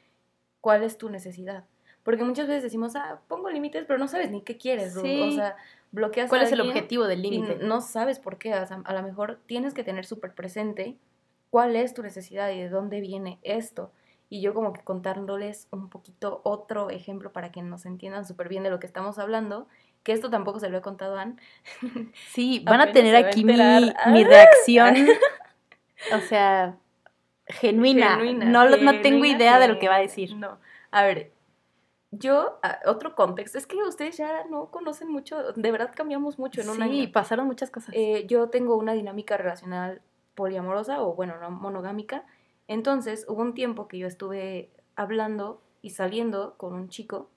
cuál 0.61 0.83
es 0.83 0.99
tu 0.99 1.09
necesidad. 1.09 1.65
Porque 2.03 2.23
muchas 2.23 2.47
veces 2.47 2.63
decimos, 2.63 2.95
ah, 2.95 3.21
pongo 3.27 3.49
límites, 3.49 3.85
pero 3.87 3.97
no 3.97 4.07
sabes 4.07 4.29
ni 4.29 4.41
qué 4.41 4.57
quieres. 4.57 4.95
O 4.95 5.31
sea, 5.31 5.55
bloqueas 5.91 6.29
¿Cuál 6.29 6.41
a 6.41 6.43
es 6.43 6.51
el 6.51 6.61
objetivo 6.61 7.05
del 7.07 7.23
límite? 7.23 7.57
no 7.61 7.81
sabes 7.81 8.19
por 8.19 8.37
qué. 8.37 8.53
O 8.53 8.67
sea, 8.67 8.81
a 8.85 8.93
lo 8.93 9.01
mejor 9.01 9.39
tienes 9.47 9.73
que 9.73 9.83
tener 9.83 10.05
súper 10.05 10.35
presente 10.35 10.95
cuál 11.49 11.75
es 11.75 11.93
tu 11.95 12.03
necesidad 12.03 12.51
y 12.51 12.59
de 12.59 12.69
dónde 12.69 13.01
viene 13.01 13.39
esto. 13.41 13.91
Y 14.29 14.41
yo 14.41 14.53
como 14.53 14.73
que 14.73 14.83
contándoles 14.83 15.67
un 15.71 15.89
poquito 15.89 16.41
otro 16.43 16.91
ejemplo 16.91 17.31
para 17.31 17.51
que 17.51 17.63
nos 17.63 17.85
entiendan 17.85 18.25
súper 18.25 18.47
bien 18.47 18.63
de 18.63 18.69
lo 18.69 18.79
que 18.79 18.87
estamos 18.87 19.17
hablando, 19.17 19.67
que 20.03 20.11
esto 20.11 20.29
tampoco 20.29 20.59
se 20.59 20.69
lo 20.69 20.77
he 20.77 20.81
contado 20.81 21.17
a 21.17 21.21
Ann. 21.21 21.39
Sí, 22.31 22.59
van 22.65 22.81
a 22.81 22.91
tener 22.91 23.15
a 23.15 23.19
aquí 23.19 23.43
mi 23.43 23.53
¡Ah! 23.59 23.93
reacción, 24.05 24.95
o 26.11 26.19
sea, 26.19 26.77
genuina. 27.47 28.17
Genuina, 28.17 28.45
no, 28.45 28.69
tengo 28.69 28.91
genuina, 29.03 29.27
idea 29.27 29.59
de 29.59 29.67
lo 29.67 29.79
que 29.79 29.87
va 29.89 29.95
a 29.95 29.99
decir. 29.99 30.35
No. 30.35 30.57
A 30.91 31.03
ver, 31.03 31.31
yo, 32.11 32.59
otro 32.85 33.15
contexto, 33.15 33.57
es 33.57 33.65
que 33.67 33.77
ustedes 33.77 34.17
ya 34.17 34.43
no 34.45 34.67
conocen 34.69 35.09
mucho, 35.11 35.53
de 35.53 35.71
verdad 35.71 35.91
cambiamos 35.95 36.37
mucho 36.37 36.61
en 36.61 36.69
un 36.69 36.75
sí, 36.77 36.81
año. 36.81 37.11
pasaron 37.11 37.47
muchas 37.47 37.71
cosas. 37.71 37.93
Eh, 37.95 38.25
yo 38.27 38.49
tengo 38.49 38.75
una 38.75 38.93
dinámica 38.93 39.37
relacional 39.37 40.01
poliamorosa 40.35 41.01
o 41.01 41.15
bueno, 41.15 41.37
no 41.39 41.49
monogámica. 41.51 42.23
Entonces 42.67 43.25
hubo 43.27 43.41
un 43.41 43.53
tiempo 43.53 43.87
que 43.87 43.97
yo 43.97 44.07
estuve 44.07 44.69
hablando 44.95 45.61
y 45.81 45.89
saliendo 45.91 46.55
con 46.57 46.73
un 46.73 46.89
chico 46.89 47.29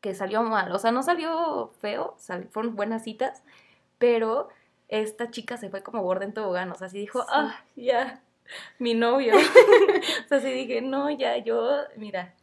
que 0.00 0.14
salió 0.14 0.42
mal. 0.42 0.72
O 0.72 0.78
sea, 0.78 0.92
no 0.92 1.02
salió 1.02 1.70
feo, 1.78 2.14
sal- 2.18 2.48
fueron 2.50 2.74
buenas 2.74 3.04
citas, 3.04 3.44
pero 3.98 4.48
esta 4.90 5.30
chica 5.30 5.56
se 5.56 5.70
fue 5.70 5.82
como 5.82 6.02
gorda 6.02 6.24
en 6.24 6.34
tobogán. 6.34 6.70
O 6.70 6.74
sea, 6.74 6.88
sí 6.88 6.98
dijo, 6.98 7.20
Sí. 7.22 7.28
ah, 7.32 7.64
ya, 7.76 8.20
mi 8.78 8.94
novio. 8.94 9.32
o 10.24 10.28
sea, 10.28 10.40
sí 10.40 10.50
dije, 10.50 10.82
no, 10.82 11.10
ya, 11.10 11.38
yo, 11.38 11.68
mira, 11.96 12.34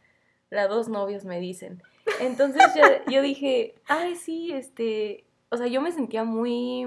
las 0.50 0.68
dos 0.68 0.88
novios 0.88 1.24
me 1.24 1.38
dicen. 1.40 1.82
Entonces 2.20 2.62
ya- 2.74 3.04
yo 3.10 3.22
dije, 3.22 3.74
ay, 3.86 4.16
sí, 4.16 4.52
este, 4.52 5.24
o 5.50 5.56
sea, 5.56 5.66
yo 5.66 5.80
me 5.82 5.92
sentía 5.92 6.24
muy 6.24 6.86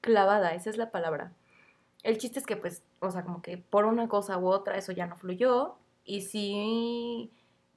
clavada, 0.00 0.54
esa 0.54 0.70
es 0.70 0.76
la 0.76 0.90
palabra. 0.90 1.32
El 2.02 2.18
chiste 2.18 2.38
es 2.38 2.46
que, 2.46 2.56
pues, 2.56 2.82
o 3.00 3.10
sea, 3.10 3.22
como 3.22 3.40
que 3.42 3.56
por 3.58 3.84
una 3.84 4.08
cosa 4.08 4.38
u 4.38 4.48
otra 4.48 4.76
eso 4.76 4.92
ya 4.92 5.06
no 5.06 5.16
fluyó. 5.16 5.74
Y 6.04 6.22
sí, 6.22 7.30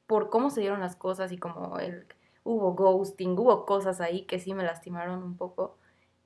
por 0.08 0.30
cómo 0.30 0.50
se 0.50 0.62
dieron 0.62 0.80
las 0.80 0.96
cosas 0.96 1.32
y 1.32 1.38
como 1.38 1.80
el, 1.80 2.06
hubo 2.44 2.74
ghosting, 2.74 3.38
hubo 3.38 3.66
cosas 3.66 4.00
ahí 4.01 4.24
que 4.24 4.40
sí 4.40 4.54
me 4.54 4.63
lastimaron 4.63 5.22
un 5.24 5.38
poco. 5.38 5.75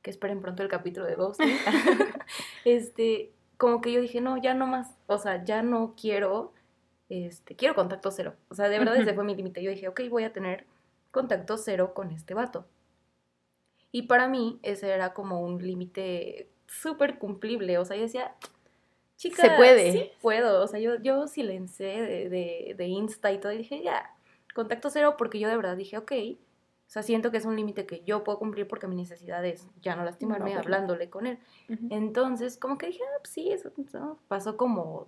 Que 0.05 0.11
esperen 0.11 0.39
pronto 0.39 0.61
el 0.61 0.69
capítulo 0.69 1.07
de 1.07 1.15
ghosting. 1.15 1.49
este, 2.63 3.31
como 3.57 3.81
que 3.81 3.91
yo 3.91 3.99
dije, 3.99 4.21
no, 4.21 4.37
ya 4.37 4.53
no 4.53 4.67
más. 4.67 4.93
O 5.07 5.17
sea, 5.17 5.43
ya 5.43 5.63
no 5.63 5.95
quiero, 5.99 6.53
este, 7.09 7.55
quiero 7.55 7.73
contacto 7.73 8.11
cero. 8.11 8.35
O 8.49 8.53
sea, 8.53 8.69
de 8.69 8.77
verdad 8.77 8.97
ese 8.97 9.05
Ujú. 9.09 9.15
fue 9.15 9.23
mi 9.23 9.33
límite. 9.35 9.63
Yo 9.63 9.71
dije, 9.71 9.87
ok, 9.87 10.01
voy 10.11 10.23
a 10.23 10.31
tener 10.31 10.67
contacto 11.09 11.57
cero 11.57 11.95
con 11.95 12.11
este 12.11 12.35
vato. 12.35 12.67
Y 13.91 14.03
para 14.03 14.27
mí 14.27 14.59
ese 14.61 14.91
era 14.91 15.15
como 15.15 15.41
un 15.41 15.65
límite 15.65 16.49
súper 16.67 17.17
cumplible. 17.17 17.79
O 17.79 17.85
sea, 17.85 17.97
yo 17.97 18.03
decía, 18.03 18.35
chica, 19.17 19.41
Se 19.41 19.49
puede. 19.55 19.91
sí 19.91 20.11
puedo. 20.21 20.63
O 20.63 20.67
sea, 20.67 20.79
yo, 20.79 21.01
yo 21.01 21.25
silencié 21.25 22.03
de, 22.03 22.29
de, 22.29 22.75
de 22.77 22.85
Insta 22.85 23.31
y 23.31 23.39
todo 23.39 23.53
y 23.53 23.57
dije, 23.57 23.81
ya, 23.81 24.15
contacto 24.53 24.91
cero 24.91 25.15
porque 25.17 25.39
yo 25.39 25.49
de 25.49 25.55
verdad 25.57 25.75
dije, 25.75 25.97
ok. 25.97 26.11
O 26.87 26.89
sea, 26.95 27.03
siento 27.03 27.31
que 27.31 27.37
es 27.37 27.45
un 27.45 27.55
límite 27.55 27.85
que 27.85 28.03
yo 28.05 28.23
puedo 28.23 28.37
cumplir 28.37 28.67
porque 28.67 28.87
mi 28.87 28.95
necesidad 28.95 29.43
es 29.43 29.67
ya 29.81 29.95
no 29.95 30.03
lastimarme 30.03 30.53
No, 30.53 30.59
hablándole 30.59 31.09
con 31.09 31.25
él. 31.25 31.39
Entonces, 31.89 32.57
como 32.57 32.77
que 32.77 32.87
dije, 32.87 33.01
ah, 33.03 33.17
pues 33.21 33.33
sí, 33.33 33.51
eso 33.51 33.71
pasó 34.27 34.55
como 34.55 35.07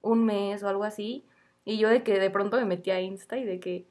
un 0.00 0.24
mes 0.24 0.62
o 0.62 0.68
algo 0.68 0.84
así. 0.84 1.24
Y 1.64 1.78
yo 1.78 1.88
de 1.88 2.02
que 2.02 2.18
de 2.18 2.30
pronto 2.30 2.56
me 2.56 2.64
metí 2.64 2.90
a 2.90 3.00
Insta 3.00 3.36
y 3.36 3.44
de 3.44 3.60
que 3.60 3.86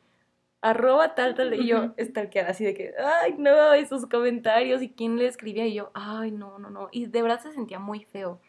arroba 0.61 1.15
tal, 1.15 1.35
tal, 1.35 1.53
y 1.53 1.67
yo 1.67 1.93
stalkear 1.99 2.47
así 2.47 2.63
de 2.63 2.73
que, 2.73 2.93
ay, 2.97 3.35
no, 3.37 3.73
esos 3.73 4.05
comentarios 4.05 4.81
y 4.81 4.89
quién 4.89 5.17
le 5.17 5.25
escribía 5.25 5.65
y 5.65 5.73
yo, 5.73 5.91
ay, 5.93 6.31
no, 6.31 6.59
no, 6.59 6.69
no. 6.69 6.89
Y 6.91 7.07
de 7.07 7.21
verdad 7.21 7.41
se 7.41 7.51
sentía 7.51 7.79
muy 7.79 8.03
feo. 8.03 8.39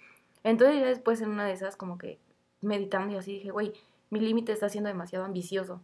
Entonces 0.45 0.81
ya 0.81 0.87
después 0.87 1.21
en 1.21 1.31
una 1.31 1.47
de 1.47 1.53
esas 1.53 1.77
como 1.77 1.99
que 1.99 2.19
meditando 2.61 3.15
y 3.15 3.17
así 3.17 3.33
dije, 3.35 3.51
güey, 3.51 3.73
mi 4.11 4.21
límite 4.21 4.53
está 4.53 4.69
siendo 4.69 4.89
demasiado 4.89 5.25
ambicioso. 5.25 5.81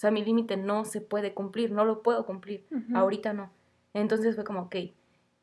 O 0.00 0.02
sea, 0.02 0.10
mi 0.10 0.24
límite 0.24 0.56
no 0.56 0.86
se 0.86 1.02
puede 1.02 1.34
cumplir, 1.34 1.72
no 1.72 1.84
lo 1.84 2.02
puedo 2.02 2.24
cumplir. 2.24 2.66
Ahorita 2.94 3.34
no. 3.34 3.50
Entonces 3.92 4.34
fue 4.34 4.44
como, 4.44 4.62
ok, 4.62 4.76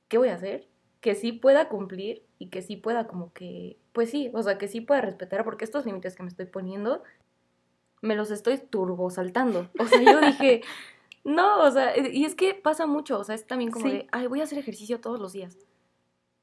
¿qué 0.07 0.17
voy 0.17 0.29
a 0.29 0.33
hacer? 0.33 0.67
Que 0.99 1.13
sí 1.13 1.31
pueda 1.31 1.69
cumplir 1.69 2.23
y 2.39 2.47
que 2.47 2.63
sí 2.63 2.75
pueda 2.75 3.05
como 3.05 3.31
que, 3.33 3.77
pues 3.93 4.09
sí, 4.09 4.31
o 4.33 4.41
sea, 4.41 4.57
que 4.57 4.67
sí 4.67 4.81
pueda 4.81 5.01
respetar, 5.01 5.43
porque 5.43 5.63
estos 5.63 5.85
límites 5.85 6.15
que 6.15 6.23
me 6.23 6.29
estoy 6.29 6.47
poniendo, 6.47 7.03
me 8.01 8.15
los 8.15 8.31
estoy 8.31 8.57
turbo 8.57 9.11
saltando. 9.11 9.69
O 9.79 9.85
sea, 9.85 10.01
yo 10.01 10.19
dije, 10.21 10.61
no, 11.23 11.59
o 11.61 11.69
sea, 11.69 11.95
y 11.95 12.25
es 12.25 12.33
que 12.33 12.55
pasa 12.55 12.87
mucho, 12.87 13.19
o 13.19 13.23
sea, 13.23 13.35
es 13.35 13.45
también 13.45 13.69
como 13.69 13.85
Sí. 13.85 13.91
de, 13.91 14.07
ay, 14.11 14.25
voy 14.25 14.41
a 14.41 14.45
hacer 14.45 14.57
ejercicio 14.57 14.99
todos 14.99 15.19
los 15.19 15.33
días. 15.33 15.55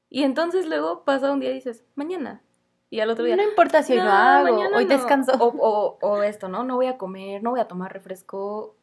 Y 0.09 0.23
entonces 0.23 0.67
luego 0.67 1.03
pasa 1.03 1.33
un 1.33 1.41
día 1.41 1.51
y 1.51 1.55
dices, 1.55 1.83
mañana. 1.95 2.41
Y 2.89 2.99
al 2.99 3.09
otro 3.09 3.25
día, 3.25 3.35
No 3.35 3.43
importa 3.43 3.83
si 3.83 3.93
hoy 3.93 3.99
no, 3.99 4.05
"No, 4.05 4.11
hago, 4.11 4.59
hoy 4.75 4.85
no". 4.85 4.89
descanso. 4.89 5.31
O, 5.39 5.47
o- 5.47 5.97
o 6.01 6.23
esto, 6.23 6.47
¿no? 6.47 6.63
No 6.63 6.75
voy 6.75 6.87
a 6.87 6.97
comer, 6.97 7.41
no 7.43 7.51
voy 7.51 7.59
a 7.59 7.67
tomar 7.67 7.91
refresco 7.91 8.75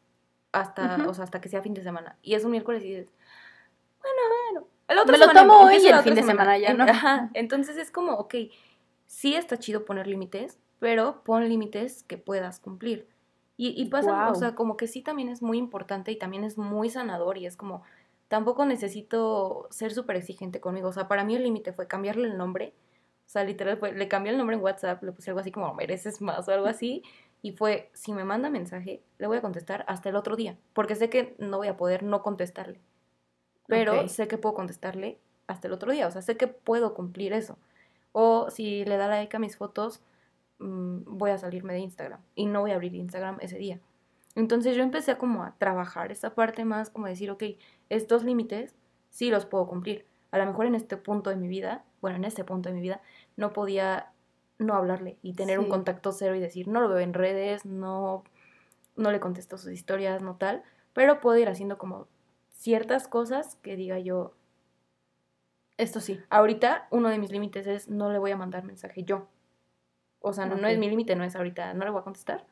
hasta, 0.51 0.97
Ujú. 0.99 1.09
o 1.09 1.13
sea, 1.13 1.23
hasta 1.23 1.41
que 1.41 1.49
sea 1.49 1.61
fin 1.61 1.73
de 1.73 1.83
semana. 1.83 2.17
Y 2.21 2.35
es 2.35 2.43
un 2.43 2.51
miércoles 2.51 2.83
y 2.83 2.89
dices, 2.89 3.09
bueno, 4.01 4.17
bueno. 4.49 4.67
La 4.89 5.01
otra 5.01 5.13
Me 5.13 5.17
lo 5.17 5.25
semana 5.25 5.41
tomo 5.47 5.65
hoy 5.65 5.77
y 5.77 5.87
el 5.87 5.99
fin 5.99 6.13
de 6.15 6.23
semana 6.23 6.57
ya, 6.57 6.69
En- 6.69 6.77
¿no? 6.77 6.83
Ajá. 6.83 7.29
Entonces 7.33 7.77
es 7.77 7.89
como, 7.89 8.13
ok, 8.13 8.35
sí 9.07 9.35
está 9.35 9.57
chido 9.57 9.85
poner 9.85 10.05
límites, 10.07 10.59
pero 10.79 11.23
pon 11.23 11.47
límites 11.47 12.03
que 12.03 12.17
puedas 12.17 12.59
cumplir. 12.59 13.07
Y, 13.55 13.69
y 13.81 13.85
pasa, 13.85 14.11
o 14.11 14.15
Guau. 14.15 14.35
sea, 14.35 14.55
como 14.55 14.77
que 14.77 14.87
sí 14.87 15.01
también 15.01 15.29
es 15.29 15.41
muy 15.41 15.57
importante 15.57 16.11
y 16.11 16.17
también 16.17 16.43
es 16.43 16.57
muy 16.57 16.89
sanador 16.89 17.37
y 17.37 17.45
es 17.45 17.55
como, 17.55 17.83
tampoco 18.27 18.65
necesito 18.65 19.67
ser 19.71 19.93
súper 19.93 20.17
exigente 20.17 20.59
conmigo. 20.59 20.89
O 20.89 20.93
sea, 20.93 21.07
para 21.07 21.23
mí 21.23 21.35
el 21.35 21.43
límite 21.43 21.71
fue 21.71 21.87
cambiarle 21.87 22.27
el 22.27 22.37
nombre. 22.37 22.73
O 23.25 23.29
sea, 23.33 23.43
literal, 23.43 23.77
fue, 23.77 23.93
le 23.93 24.07
cambié 24.07 24.31
el 24.31 24.37
nombre 24.37 24.55
en 24.55 24.61
WhatsApp, 24.61 25.01
le 25.03 25.11
puse 25.11 25.31
algo 25.31 25.39
así 25.39 25.51
como 25.51 25.73
mereces 25.73 26.21
más 26.21 26.47
o 26.47 26.51
algo 26.51 26.67
así. 26.67 27.03
Y 27.41 27.51
fue, 27.51 27.89
si 27.93 28.13
me 28.13 28.23
manda 28.23 28.49
mensaje, 28.49 29.03
le 29.17 29.27
voy 29.27 29.37
a 29.37 29.41
contestar 29.41 29.83
hasta 29.87 30.09
el 30.09 30.15
otro 30.15 30.35
día. 30.35 30.57
Porque 30.73 30.95
sé 30.95 31.09
que 31.09 31.35
no 31.39 31.57
voy 31.57 31.67
a 31.67 31.77
poder 31.77 32.03
no 32.03 32.21
contestarle. 32.21 32.79
Pero 33.67 34.07
sé 34.07 34.27
que 34.27 34.37
puedo 34.37 34.55
contestarle 34.55 35.19
hasta 35.47 35.67
el 35.67 35.73
otro 35.73 35.91
día. 35.91 36.07
O 36.07 36.11
sea, 36.11 36.21
sé 36.21 36.37
que 36.37 36.47
puedo 36.47 36.93
cumplir 36.93 37.33
eso. 37.33 37.57
O 38.11 38.49
si 38.49 38.85
le 38.85 38.97
da 38.97 39.07
like 39.07 39.35
a 39.35 39.39
mis 39.39 39.57
fotos, 39.57 40.01
mm, 40.59 41.17
voy 41.17 41.31
a 41.31 41.37
salirme 41.37 41.73
de 41.73 41.79
Instagram. 41.79 42.21
Y 42.35 42.45
no 42.45 42.61
voy 42.61 42.71
a 42.71 42.75
abrir 42.75 42.95
Instagram 42.95 43.37
ese 43.41 43.57
día. 43.57 43.79
Entonces 44.35 44.75
yo 44.75 44.83
empecé 44.83 45.17
como 45.17 45.43
a 45.43 45.55
trabajar 45.57 46.11
esa 46.11 46.33
parte 46.33 46.65
más, 46.65 46.89
como 46.89 47.07
decir, 47.07 47.29
ok, 47.29 47.43
estos 47.89 48.23
límites 48.23 48.75
sí 49.09 49.29
los 49.29 49.45
puedo 49.45 49.67
cumplir. 49.67 50.05
A 50.31 50.37
lo 50.37 50.45
mejor 50.45 50.65
en 50.65 50.75
este 50.75 50.97
punto 50.97 51.29
de 51.29 51.35
mi 51.35 51.47
vida, 51.47 51.83
bueno, 52.03 52.17
en 52.17 52.25
este 52.25 52.43
punto 52.43 52.67
de 52.67 52.75
mi 52.75 52.81
vida, 52.81 53.01
no 53.37 53.53
podía 53.53 54.11
no 54.59 54.75
hablarle 54.75 55.17
y 55.21 55.35
tener 55.35 55.57
un 55.57 55.69
contacto 55.69 56.11
cero 56.11 56.35
y 56.35 56.41
decir, 56.41 56.67
no 56.67 56.81
lo 56.81 56.89
veo 56.89 56.99
en 56.99 57.13
redes, 57.13 57.65
no, 57.65 58.25
no 58.97 59.09
le 59.09 59.21
contesto 59.21 59.57
sus 59.57 59.71
historias, 59.71 60.21
no 60.21 60.35
tal, 60.35 60.63
pero 60.91 61.21
puedo 61.21 61.37
ir 61.37 61.47
haciendo 61.47 61.77
como 61.77 62.09
ciertas 62.49 63.07
cosas 63.07 63.55
que 63.61 63.77
diga 63.77 63.99
yo, 63.99 64.33
Esto 65.77 66.01
sí. 66.01 66.19
ahorita 66.29 66.87
uno 66.91 67.07
de 67.07 67.19
mis 67.19 67.31
límites 67.31 67.67
es 67.67 67.87
no 67.87 68.11
le 68.11 68.19
voy 68.19 68.31
a 68.31 68.37
mandar 68.37 68.65
mensaje 68.65 69.03
yo. 69.03 69.29
O 70.19 70.33
sea, 70.33 70.45
no, 70.45 70.55
no 70.55 70.67
es 70.67 70.77
mi 70.77 70.89
límite, 70.89 71.15
no 71.15 71.23
es 71.23 71.37
ahorita, 71.37 71.73
no 71.73 71.85
le 71.85 71.91
voy 71.91 72.01
a 72.01 72.03
contestar. 72.03 72.45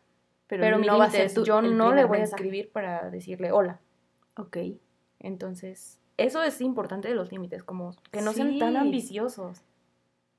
Pero, 0.48 0.62
Pero, 0.62 0.80
mi 0.80 0.88
no 0.88 0.94
límite 0.98 1.26
es 1.26 1.36
yo 1.44 1.62
no 1.62 1.94
le 1.94 2.06
voy 2.06 2.20
a 2.20 2.24
escribir 2.24 2.72
para 2.72 3.10
decirle 3.10 3.52
hola. 3.52 3.82
Ok. 4.38 4.58
Entonces, 5.20 6.01
eso 6.24 6.42
es 6.44 6.62
importante 6.62 7.08
de 7.08 7.16
los 7.16 7.32
límites, 7.32 7.64
como 7.64 7.96
que 8.12 8.22
no 8.22 8.34
sean 8.34 8.58
tan 8.60 8.78
ambiciosos. 8.78 9.62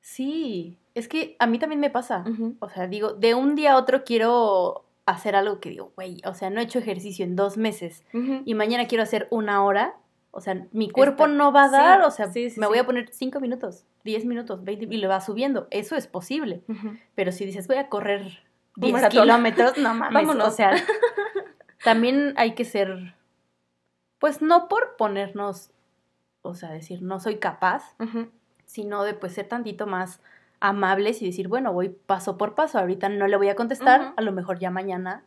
Sí, 0.00 0.78
es 0.94 1.08
que 1.08 1.36
a 1.38 1.46
mí 1.46 1.58
también 1.58 1.80
me 1.80 1.90
pasa. 1.90 2.24
O 2.60 2.68
sea, 2.68 2.86
digo, 2.88 3.12
de 3.12 3.34
un 3.34 3.54
día 3.54 3.72
a 3.72 3.76
otro 3.76 4.04
quiero 4.04 4.84
hacer 5.06 5.34
algo 5.36 5.60
que 5.60 5.70
digo, 5.70 5.92
güey, 5.96 6.20
o 6.24 6.34
sea, 6.34 6.50
no 6.50 6.60
he 6.60 6.64
hecho 6.64 6.78
ejercicio 6.78 7.24
en 7.24 7.36
dos 7.36 7.56
meses 7.56 8.04
y 8.44 8.54
mañana 8.54 8.86
quiero 8.86 9.02
hacer 9.04 9.28
una 9.30 9.64
hora. 9.64 9.94
O 10.34 10.40
sea, 10.40 10.66
mi 10.72 10.88
cuerpo 10.88 11.24
Está- 11.26 11.36
no 11.36 11.52
va 11.52 11.64
a 11.64 11.68
sí, 11.68 11.72
dar, 11.74 12.00
o 12.02 12.10
sea, 12.10 12.32
sí, 12.32 12.48
sí, 12.48 12.58
me 12.58 12.66
voy 12.66 12.78
a 12.78 12.86
poner 12.86 13.10
cinco 13.12 13.38
minutos, 13.38 13.84
diez 14.02 14.24
minutos, 14.24 14.64
20 14.64 14.86
y 14.86 14.96
le 14.96 15.06
va 15.06 15.20
subiendo. 15.20 15.66
Eso 15.70 15.94
es 15.94 16.06
posible. 16.06 16.62
Pero 17.14 17.32
si 17.32 17.44
dices, 17.44 17.66
voy 17.68 17.76
a 17.76 17.88
correr 17.90 18.22
Un 18.76 18.80
10 18.80 18.92
maratón. 18.94 19.22
kilómetros, 19.22 19.76
no 19.78 19.92
mames. 19.94 20.14
Vámonos. 20.14 20.48
O 20.48 20.50
sea, 20.50 20.72
también 21.84 22.32
hay 22.36 22.54
que 22.54 22.64
ser, 22.64 23.14
pues 24.22 24.40
no 24.40 24.68
por 24.68 24.94
ponernos, 24.96 25.72
o 26.42 26.54
sea, 26.54 26.70
decir, 26.70 27.02
no 27.02 27.18
soy 27.18 27.38
capaz, 27.38 27.96
sino 28.66 29.02
de 29.02 29.14
pues 29.14 29.32
ser 29.32 29.48
tantito 29.48 29.88
más 29.88 30.20
amables 30.60 31.22
y 31.22 31.26
decir, 31.26 31.48
bueno, 31.48 31.72
voy 31.72 31.88
paso 31.88 32.38
por 32.38 32.54
paso, 32.54 32.78
ahorita 32.78 33.08
no 33.08 33.26
le 33.26 33.36
voy 33.36 33.48
a 33.48 33.56
contestar, 33.56 34.14
a 34.16 34.22
lo 34.22 34.30
mejor 34.30 34.60
ya 34.60 34.70
mañana 34.70 35.24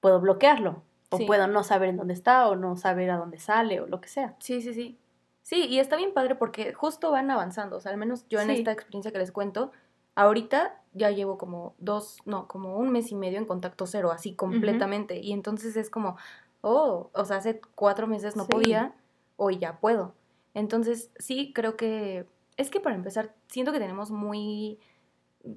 puedo 0.00 0.18
bloquearlo, 0.18 0.82
o 1.10 1.18
Sí. 1.18 1.26
puedo 1.26 1.46
no 1.46 1.62
saber 1.62 1.90
en 1.90 1.98
dónde 1.98 2.14
está, 2.14 2.48
o 2.48 2.56
no 2.56 2.74
saber 2.78 3.10
a 3.10 3.18
dónde 3.18 3.38
sale, 3.38 3.82
o 3.82 3.86
lo 3.86 4.00
que 4.00 4.08
sea. 4.08 4.34
Sí, 4.38 4.62
sí, 4.62 4.72
sí. 4.72 4.98
Sí, 5.42 5.66
y 5.66 5.78
está 5.78 5.96
bien 5.96 6.14
padre 6.14 6.34
porque 6.34 6.72
justo 6.72 7.10
van 7.10 7.30
avanzando. 7.30 7.76
O 7.76 7.80
sea, 7.80 7.92
al 7.92 7.98
menos 7.98 8.26
yo 8.30 8.40
en 8.40 8.46
Sí. 8.46 8.52
esta 8.60 8.72
experiencia 8.72 9.12
que 9.12 9.18
les 9.18 9.30
cuento, 9.30 9.72
ahorita 10.14 10.80
ya 10.94 11.10
llevo 11.10 11.36
como 11.36 11.74
dos, 11.78 12.16
no, 12.24 12.48
como 12.48 12.78
un 12.78 12.90
mes 12.92 13.12
y 13.12 13.14
medio 13.14 13.36
en 13.38 13.44
contacto 13.44 13.86
cero, 13.86 14.10
así 14.10 14.34
completamente. 14.34 15.18
Y 15.18 15.32
entonces 15.32 15.76
es 15.76 15.90
como, 15.90 16.16
oh, 16.62 17.10
o 17.12 17.24
sea, 17.24 17.36
hace 17.36 17.60
cuatro 17.74 18.06
meses 18.06 18.34
no 18.36 18.44
Sí. 18.44 18.50
podía, 18.50 18.94
hoy 19.36 19.58
ya 19.58 19.78
puedo. 19.78 20.14
Entonces, 20.54 21.10
sí, 21.18 21.52
creo 21.54 21.76
que, 21.76 22.26
es 22.56 22.70
que 22.70 22.80
para 22.80 22.96
empezar, 22.96 23.34
siento 23.48 23.72
que 23.72 23.78
tenemos 23.78 24.10
muy 24.10 24.78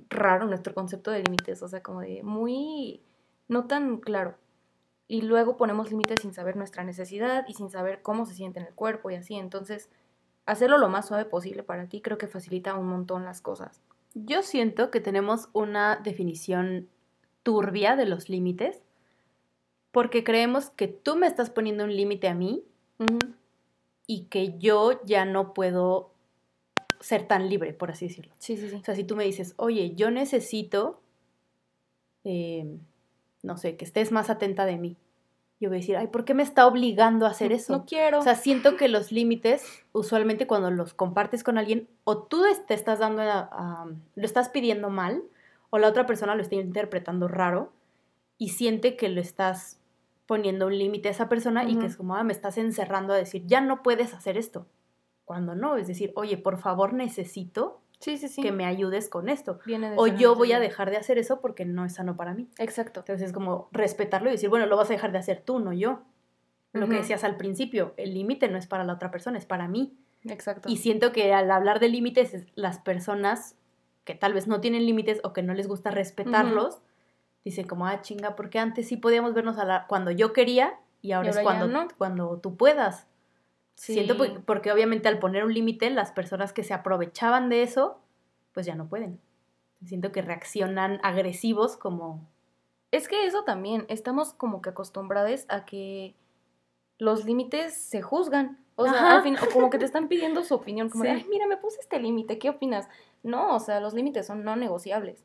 raro 0.10 0.46
nuestro 0.46 0.74
concepto 0.74 1.12
de 1.12 1.24
límites, 1.24 1.62
o 1.62 1.68
sea, 1.68 1.82
como 1.84 2.02
de 2.02 2.24
muy, 2.24 3.02
no 3.48 3.66
tan 3.66 3.98
claro. 3.98 4.36
Y 5.08 5.22
luego 5.22 5.56
ponemos 5.58 5.90
límites 5.92 6.22
sin 6.22 6.34
saber 6.34 6.56
nuestra 6.56 6.84
necesidad 6.84 7.46
y 7.48 7.54
sin 7.54 7.70
saber 7.70 8.02
cómo 8.02 8.26
se 8.26 8.34
siente 8.34 8.60
en 8.60 8.66
el 8.66 8.74
cuerpo 8.74 9.12
y 9.12 9.16
así. 9.16 9.36
Entonces, 9.36 9.90
hacerlo 10.48 10.78
lo 10.80 10.90
más 10.90 11.08
suave 11.08 11.26
posible 11.26 11.62
para 11.64 11.88
ti 11.88 12.02
creo 12.02 12.18
que 12.18 12.28
facilita 12.28 12.74
un 12.76 12.88
montón 12.88 13.24
las 13.26 13.42
cosas. 13.42 13.82
Yo 14.16 14.42
siento 14.42 14.90
que 14.90 15.02
tenemos 15.02 15.50
una 15.54 15.98
definición 15.98 16.90
turbia 17.44 17.96
de 17.96 18.06
los 18.06 18.30
límites, 18.30 18.82
porque 19.96 20.26
creemos 20.26 20.72
que 20.72 20.90
tú 20.90 21.16
me 21.16 21.26
estás 21.26 21.50
poniendo 21.50 21.86
un 21.86 21.96
límite 21.96 22.28
a 22.28 22.34
mí 22.34 22.66
y 24.06 24.24
que 24.26 24.58
yo 24.60 25.02
ya 25.06 25.24
no 25.24 25.54
puedo 25.54 26.12
ser 27.00 27.26
tan 27.30 27.48
libre, 27.50 27.72
por 27.72 27.92
así 27.92 28.10
decirlo. 28.10 28.34
Sí, 28.38 28.58
sí, 28.58 28.68
sí. 28.70 28.76
O 28.76 28.84
sea, 28.84 28.94
si 28.94 29.06
tú 29.06 29.16
me 29.16 29.24
dices, 29.24 29.54
oye, 29.56 29.96
yo 29.96 30.12
necesito, 30.12 31.00
eh, 32.26 32.78
no 33.42 33.56
sé, 33.56 33.78
que 33.78 33.86
estés 33.86 34.12
más 34.12 34.30
atenta 34.30 34.66
de 34.66 34.76
mí. 34.78 34.98
Yo 35.62 35.70
voy 35.70 35.78
a 35.78 35.80
decir, 35.80 35.96
ay, 35.96 36.08
¿por 36.08 36.26
qué 36.26 36.34
me 36.34 36.44
está 36.44 36.68
obligando 36.68 37.26
a 37.26 37.30
hacer 37.30 37.54
eso? 37.54 37.72
No 37.72 37.86
quiero. 37.86 38.20
O 38.20 38.22
sea, 38.22 38.36
siento 38.36 38.76
que 38.76 38.90
los 38.90 39.14
límites, 39.14 39.64
usualmente 39.94 40.46
cuando 40.46 40.72
los 40.72 40.94
compartes 40.94 41.42
con 41.46 41.58
alguien, 41.58 41.88
o 42.04 42.18
tú 42.18 42.44
te 42.68 42.74
estás 42.74 43.00
dando, 43.00 43.22
a- 43.22 43.48
a- 43.50 43.86
lo 44.16 44.26
estás 44.26 44.50
pidiendo 44.50 44.90
mal, 44.90 45.24
o 45.70 45.78
la 45.78 45.88
otra 45.88 46.06
persona 46.06 46.36
lo 46.36 46.42
está 46.42 46.56
interpretando 46.56 47.30
raro, 47.30 47.72
y 48.38 48.50
siente 48.50 48.98
que 48.98 49.08
lo 49.08 49.22
estás 49.22 49.80
poniendo 50.26 50.68
un 50.68 50.78
límite 50.78 51.08
a 51.08 51.12
esa 51.12 51.30
persona 51.30 51.64
y 51.70 51.78
que 51.78 51.86
es 51.86 51.98
como, 51.98 52.16
ah, 52.16 52.24
me 52.24 52.34
estás 52.34 52.58
encerrando 52.58 53.14
a 53.14 53.18
decir, 53.18 53.44
ya 53.46 53.62
no 53.62 53.84
puedes 53.84 54.14
hacer 54.14 54.38
esto. 54.38 54.66
Cuando 55.24 55.56
no, 55.56 55.78
es 55.78 55.88
decir, 55.88 56.12
oye, 56.16 56.38
por 56.38 56.58
favor 56.58 56.94
necesito 56.94 57.82
sí, 58.00 58.18
sí, 58.18 58.28
sí. 58.28 58.42
que 58.42 58.52
me 58.52 58.66
ayudes 58.66 59.10
con 59.10 59.30
esto. 59.30 59.60
O 59.98 60.08
yo 60.08 60.36
voy 60.36 60.52
a 60.52 60.60
dejar 60.60 60.90
de 60.92 60.98
hacer 60.98 61.18
eso 61.18 61.42
porque 61.42 61.66
no 61.66 61.86
es 61.86 61.94
sano 61.96 62.16
para 62.16 62.34
mí. 62.34 62.48
Exacto. 62.58 63.02
Entonces 63.02 63.28
es 63.28 63.34
como 63.34 63.70
respetarlo 63.72 64.30
y 64.30 64.34
decir, 64.34 64.50
bueno, 64.50 64.66
lo 64.66 64.78
vas 64.78 64.90
a 64.90 64.94
dejar 64.94 65.12
de 65.12 65.18
hacer 65.20 65.42
tú, 65.42 65.60
no 65.60 65.74
yo. 65.74 66.02
Lo 66.74 66.90
que 66.90 66.96
decías 66.96 67.24
al 67.24 67.38
principio, 67.38 67.94
el 67.96 68.14
límite 68.14 68.50
no 68.50 68.58
es 68.58 68.68
para 68.68 68.84
la 68.84 68.94
otra 68.94 69.10
persona, 69.10 69.38
es 69.38 69.46
para 69.46 69.68
mí. 69.70 69.94
Exacto. 70.26 70.68
Y 70.70 70.78
siento 70.78 71.12
que 71.14 71.34
al 71.34 71.50
hablar 71.50 71.80
de 71.80 71.88
límites, 71.88 72.34
es- 72.34 72.46
las 72.56 72.80
personas 72.80 73.56
que 74.04 74.14
tal 74.14 74.34
vez 74.34 74.48
no 74.48 74.60
tienen 74.60 74.86
límites 74.86 75.22
o 75.24 75.32
que 75.34 75.42
no 75.42 75.54
les 75.54 75.68
gusta 75.68 75.90
respetarlos, 75.92 76.82
dicen 77.46 77.68
como, 77.68 77.88
ah, 77.88 78.02
chinga, 78.02 78.36
porque 78.36 78.60
antes 78.60 78.88
sí 78.90 78.98
podíamos 78.98 79.34
vernos 79.34 79.58
a 79.58 79.64
la- 79.66 79.86
cuando 79.88 80.12
yo 80.12 80.34
quería 80.34 80.78
y 81.02 81.14
ahora, 81.14 81.28
Y 81.28 81.30
es 81.30 81.38
ahora 81.38 81.44
cuando, 81.60 81.68
no. 81.68 81.88
cuando 81.98 82.38
tú 82.40 82.58
puedas. 82.58 83.08
Siento 83.76 84.16
Sí. 84.24 84.34
porque 84.46 84.72
obviamente 84.72 85.08
al 85.08 85.20
poner 85.20 85.46
un 85.46 85.54
límite, 85.54 85.90
las 85.92 86.12
personas 86.12 86.52
que 86.54 86.64
se 86.64 86.74
aprovechaban 86.74 87.50
de 87.50 87.62
eso, 87.64 88.00
pues 88.54 88.66
ya 88.66 88.76
no 88.76 88.88
pueden. 88.88 89.20
Siento 89.86 90.12
que 90.12 90.22
reaccionan 90.22 91.00
agresivos 91.04 91.78
como... 91.78 92.28
Es 92.92 93.08
que 93.08 93.26
eso 93.26 93.44
también, 93.44 93.86
estamos 93.90 94.34
como 94.34 94.62
que 94.62 94.70
acostumbrados 94.70 95.46
a 95.50 95.66
que 95.66 96.16
los 96.98 97.26
límites 97.26 97.76
se 97.76 98.02
juzgan. 98.02 98.58
O 98.78 98.86
sea, 98.86 98.94
Ajá. 98.94 99.16
al 99.18 99.24
fin, 99.24 99.36
o 99.38 99.54
como 99.54 99.70
que 99.70 99.78
te 99.78 99.86
están 99.86 100.08
pidiendo 100.08 100.44
su 100.44 100.56
opinión, 100.56 100.90
como 100.90 101.04
de, 101.04 101.10
ay, 101.12 101.26
mira, 101.30 101.46
me 101.46 101.58
puse 101.58 101.80
este 101.82 102.00
límite, 102.00 102.40
¿qué 102.40 102.50
opinas? 102.50 102.88
No, 103.24 103.56
o 103.56 103.60
sea, 103.60 103.80
los 103.82 103.94
límites 103.94 104.26
son 104.26 104.44
no 104.44 104.56
negociables. 104.56 105.24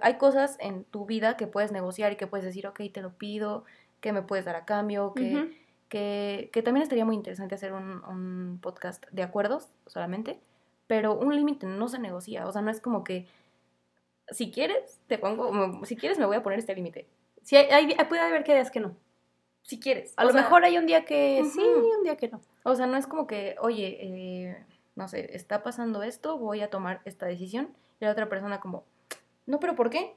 Hay 0.00 0.14
cosas 0.18 0.56
en 0.60 0.84
tu 0.84 1.06
vida 1.06 1.36
que 1.36 1.46
puedes 1.46 1.72
negociar 1.72 2.12
y 2.12 2.16
que 2.16 2.26
puedes 2.26 2.44
decir, 2.44 2.66
ok, 2.66 2.80
te 2.92 3.02
lo 3.02 3.12
pido, 3.14 3.64
que 4.00 4.12
me 4.12 4.22
puedes 4.22 4.44
dar 4.44 4.56
a 4.56 4.64
cambio, 4.64 5.12
que, 5.14 5.56
que, 5.88 6.50
que 6.52 6.62
también 6.62 6.82
estaría 6.82 7.04
muy 7.04 7.14
interesante 7.14 7.54
hacer 7.54 7.72
un, 7.72 8.02
un 8.04 8.58
podcast 8.62 9.04
de 9.10 9.22
acuerdos 9.22 9.68
solamente, 9.86 10.38
pero 10.86 11.14
un 11.14 11.34
límite 11.34 11.66
no 11.66 11.88
se 11.88 11.98
negocia, 11.98 12.46
o 12.46 12.52
sea, 12.52 12.62
no 12.62 12.70
es 12.70 12.80
como 12.80 13.04
que 13.04 13.26
si 14.30 14.50
quieres, 14.50 15.00
te 15.06 15.18
pongo, 15.18 15.84
si 15.84 15.96
quieres 15.96 16.18
me 16.18 16.26
voy 16.26 16.36
a 16.36 16.42
poner 16.42 16.58
este 16.58 16.74
límite, 16.74 17.06
Sí, 17.42 17.56
hay, 17.56 17.92
hay- 17.92 18.04
puede 18.08 18.22
haber 18.22 18.42
que 18.42 18.54
días 18.54 18.70
que 18.70 18.80
no. 18.80 18.96
si 19.62 19.78
quieres. 19.78 20.14
A 20.16 20.22
O 20.22 20.26
lo 20.26 20.32
sea, 20.32 20.42
mejor 20.42 20.64
hay 20.64 20.78
un 20.78 20.86
día 20.86 21.04
que 21.04 21.42
sí, 21.52 21.60
un 21.60 22.02
día 22.02 22.16
que 22.16 22.28
no. 22.28 22.40
O 22.62 22.74
sea, 22.74 22.86
no 22.86 22.96
es 22.96 23.06
como 23.06 23.26
que, 23.26 23.56
oye, 23.60 23.98
eh, 24.00 24.64
no 24.96 25.08
sé, 25.08 25.36
está 25.36 25.62
pasando 25.62 26.02
esto, 26.02 26.38
voy 26.38 26.62
a 26.62 26.70
tomar 26.70 27.02
esta 27.04 27.26
decisión, 27.26 27.68
y 28.00 28.06
la 28.06 28.12
otra 28.12 28.30
persona 28.30 28.60
como, 28.60 28.84
no, 29.46 29.60
pero 29.60 29.74
¿por 29.74 29.90
qué? 29.90 30.16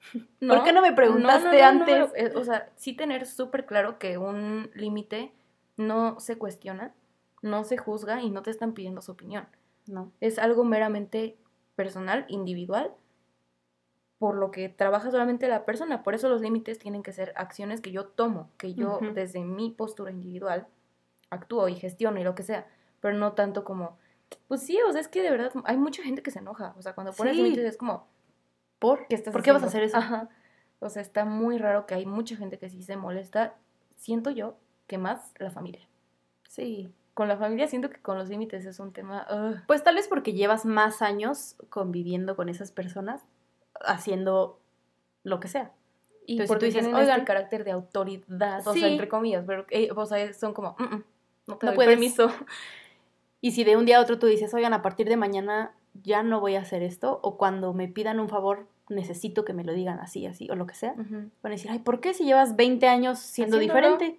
¿Por 0.40 0.64
qué 0.64 0.72
no 0.72 0.82
me 0.82 0.92
preguntaste 0.92 1.62
antes? 1.62 2.12
eh, 2.16 2.32
o 2.34 2.44
sea, 2.44 2.70
sí 2.76 2.94
tener 2.94 3.26
súper 3.26 3.66
claro 3.66 3.98
que 3.98 4.18
un 4.18 4.70
límite 4.74 5.32
no 5.76 6.20
se 6.20 6.38
cuestiona, 6.38 6.94
no 7.42 7.64
se 7.64 7.76
juzga 7.76 8.22
y 8.22 8.30
no 8.30 8.42
te 8.42 8.50
están 8.50 8.72
pidiendo 8.72 9.00
su 9.02 9.12
opinión. 9.12 9.46
No. 9.86 10.12
Es 10.20 10.38
algo 10.38 10.64
meramente 10.64 11.36
personal, 11.76 12.24
individual, 12.28 12.92
por 14.18 14.36
lo 14.36 14.50
que 14.50 14.68
trabaja 14.68 15.10
solamente 15.10 15.46
la 15.48 15.64
persona. 15.64 16.02
Por 16.02 16.14
eso 16.14 16.28
los 16.28 16.40
límites 16.40 16.78
tienen 16.78 17.02
que 17.02 17.12
ser 17.12 17.32
acciones 17.36 17.80
que 17.80 17.92
yo 17.92 18.06
tomo, 18.06 18.50
que 18.56 18.74
yo 18.74 18.98
desde 19.14 19.40
mi 19.44 19.70
postura 19.70 20.10
individual 20.10 20.66
actúo 21.30 21.68
y 21.68 21.74
gestiono 21.74 22.18
y 22.20 22.24
lo 22.24 22.34
que 22.34 22.42
sea, 22.42 22.66
pero 23.00 23.16
no 23.16 23.32
tanto 23.32 23.64
como, 23.64 23.98
pues 24.48 24.62
sí, 24.62 24.78
o 24.88 24.92
sea, 24.92 25.00
es 25.00 25.08
que 25.08 25.22
de 25.22 25.30
verdad 25.30 25.52
hay 25.64 25.76
mucha 25.76 26.02
gente 26.02 26.22
que 26.22 26.30
se 26.30 26.38
enoja, 26.38 26.74
o 26.78 26.82
sea, 26.82 26.94
cuando 26.94 27.12
pones 27.12 27.36
Sí. 27.36 27.42
límites 27.42 27.64
es 27.64 27.76
como, 27.76 28.06
¿Por? 28.78 29.06
¿qué 29.08 29.14
estás 29.16 29.32
¿Por 29.32 29.42
qué 29.42 29.52
vas 29.52 29.62
a 29.62 29.66
hacer 29.66 29.82
eso? 29.82 29.96
Ajá. 29.96 30.28
O 30.80 30.90
sea, 30.90 31.00
está 31.02 31.24
muy 31.24 31.58
raro 31.58 31.86
que 31.86 31.94
hay 31.94 32.06
mucha 32.06 32.36
gente 32.36 32.58
que 32.58 32.68
sí 32.68 32.82
se 32.82 32.96
molesta, 32.96 33.54
siento 33.96 34.30
yo, 34.30 34.56
que 34.86 34.98
más 34.98 35.32
la 35.38 35.50
familia. 35.50 35.88
Sí. 36.48 36.92
Con 37.14 37.28
la 37.28 37.38
familia 37.38 37.66
siento 37.66 37.88
que 37.88 38.00
con 38.00 38.18
los 38.18 38.28
límites 38.28 38.66
es 38.66 38.78
un 38.78 38.92
tema. 38.92 39.26
Pues 39.66 39.82
tal 39.82 39.94
vez 39.94 40.06
porque 40.06 40.34
llevas 40.34 40.66
más 40.66 41.00
años 41.00 41.56
conviviendo 41.70 42.36
con 42.36 42.48
esas 42.50 42.72
personas, 42.72 43.22
haciendo 43.80 44.60
lo 45.24 45.40
que 45.40 45.48
sea. 45.48 45.72
Y 46.26 46.32
Entonces, 46.32 46.48
porque 46.48 46.60
tú 46.60 46.66
dices, 46.66 46.82
tienen 46.82 47.00
"Oigan". 47.00 47.20
este 47.20 47.26
carácter 47.26 47.64
de 47.64 47.70
autoridad, 47.70 48.66
o 48.66 48.72
Sí. 48.74 48.80
sea, 48.80 48.88
entre 48.88 49.08
comillas, 49.08 49.44
pero 49.46 49.64
eh, 49.70 49.88
o 49.94 50.04
sea, 50.06 50.32
son 50.34 50.52
como, 50.52 50.76
"Mm, 50.78 50.82
mm, 50.96 51.04
no 51.46 51.56
te 51.56 51.66
No 51.66 51.72
doy 51.72 51.76
puedes. 51.76 51.90
permiso. 51.92 52.28
Y 53.42 53.52
si 53.52 53.64
de 53.64 53.76
un 53.76 53.84
día 53.84 53.98
a 53.98 54.00
otro 54.00 54.18
tú 54.18 54.26
dices, 54.26 54.52
oigan, 54.54 54.72
a 54.72 54.82
partir 54.82 55.08
de 55.08 55.16
mañana 55.16 55.72
ya 56.02 56.22
no 56.22 56.40
voy 56.40 56.56
a 56.56 56.60
hacer 56.60 56.82
esto, 56.82 57.20
o 57.22 57.36
cuando 57.36 57.72
me 57.72 57.88
pidan 57.88 58.20
un 58.20 58.28
favor, 58.28 58.66
necesito 58.88 59.44
que 59.44 59.52
me 59.52 59.64
lo 59.64 59.72
digan 59.72 59.98
así, 59.98 60.26
así, 60.26 60.48
o 60.50 60.54
lo 60.54 60.66
que 60.66 60.74
sea, 60.74 60.94
van 60.96 61.30
a 61.42 61.48
decir, 61.50 61.70
ay, 61.70 61.80
¿por 61.80 62.00
qué 62.00 62.14
si 62.14 62.24
llevas 62.24 62.56
20 62.56 62.86
años 62.88 63.18
siendo 63.18 63.56
Haciéndolo. 63.58 63.96
diferente? 63.98 64.16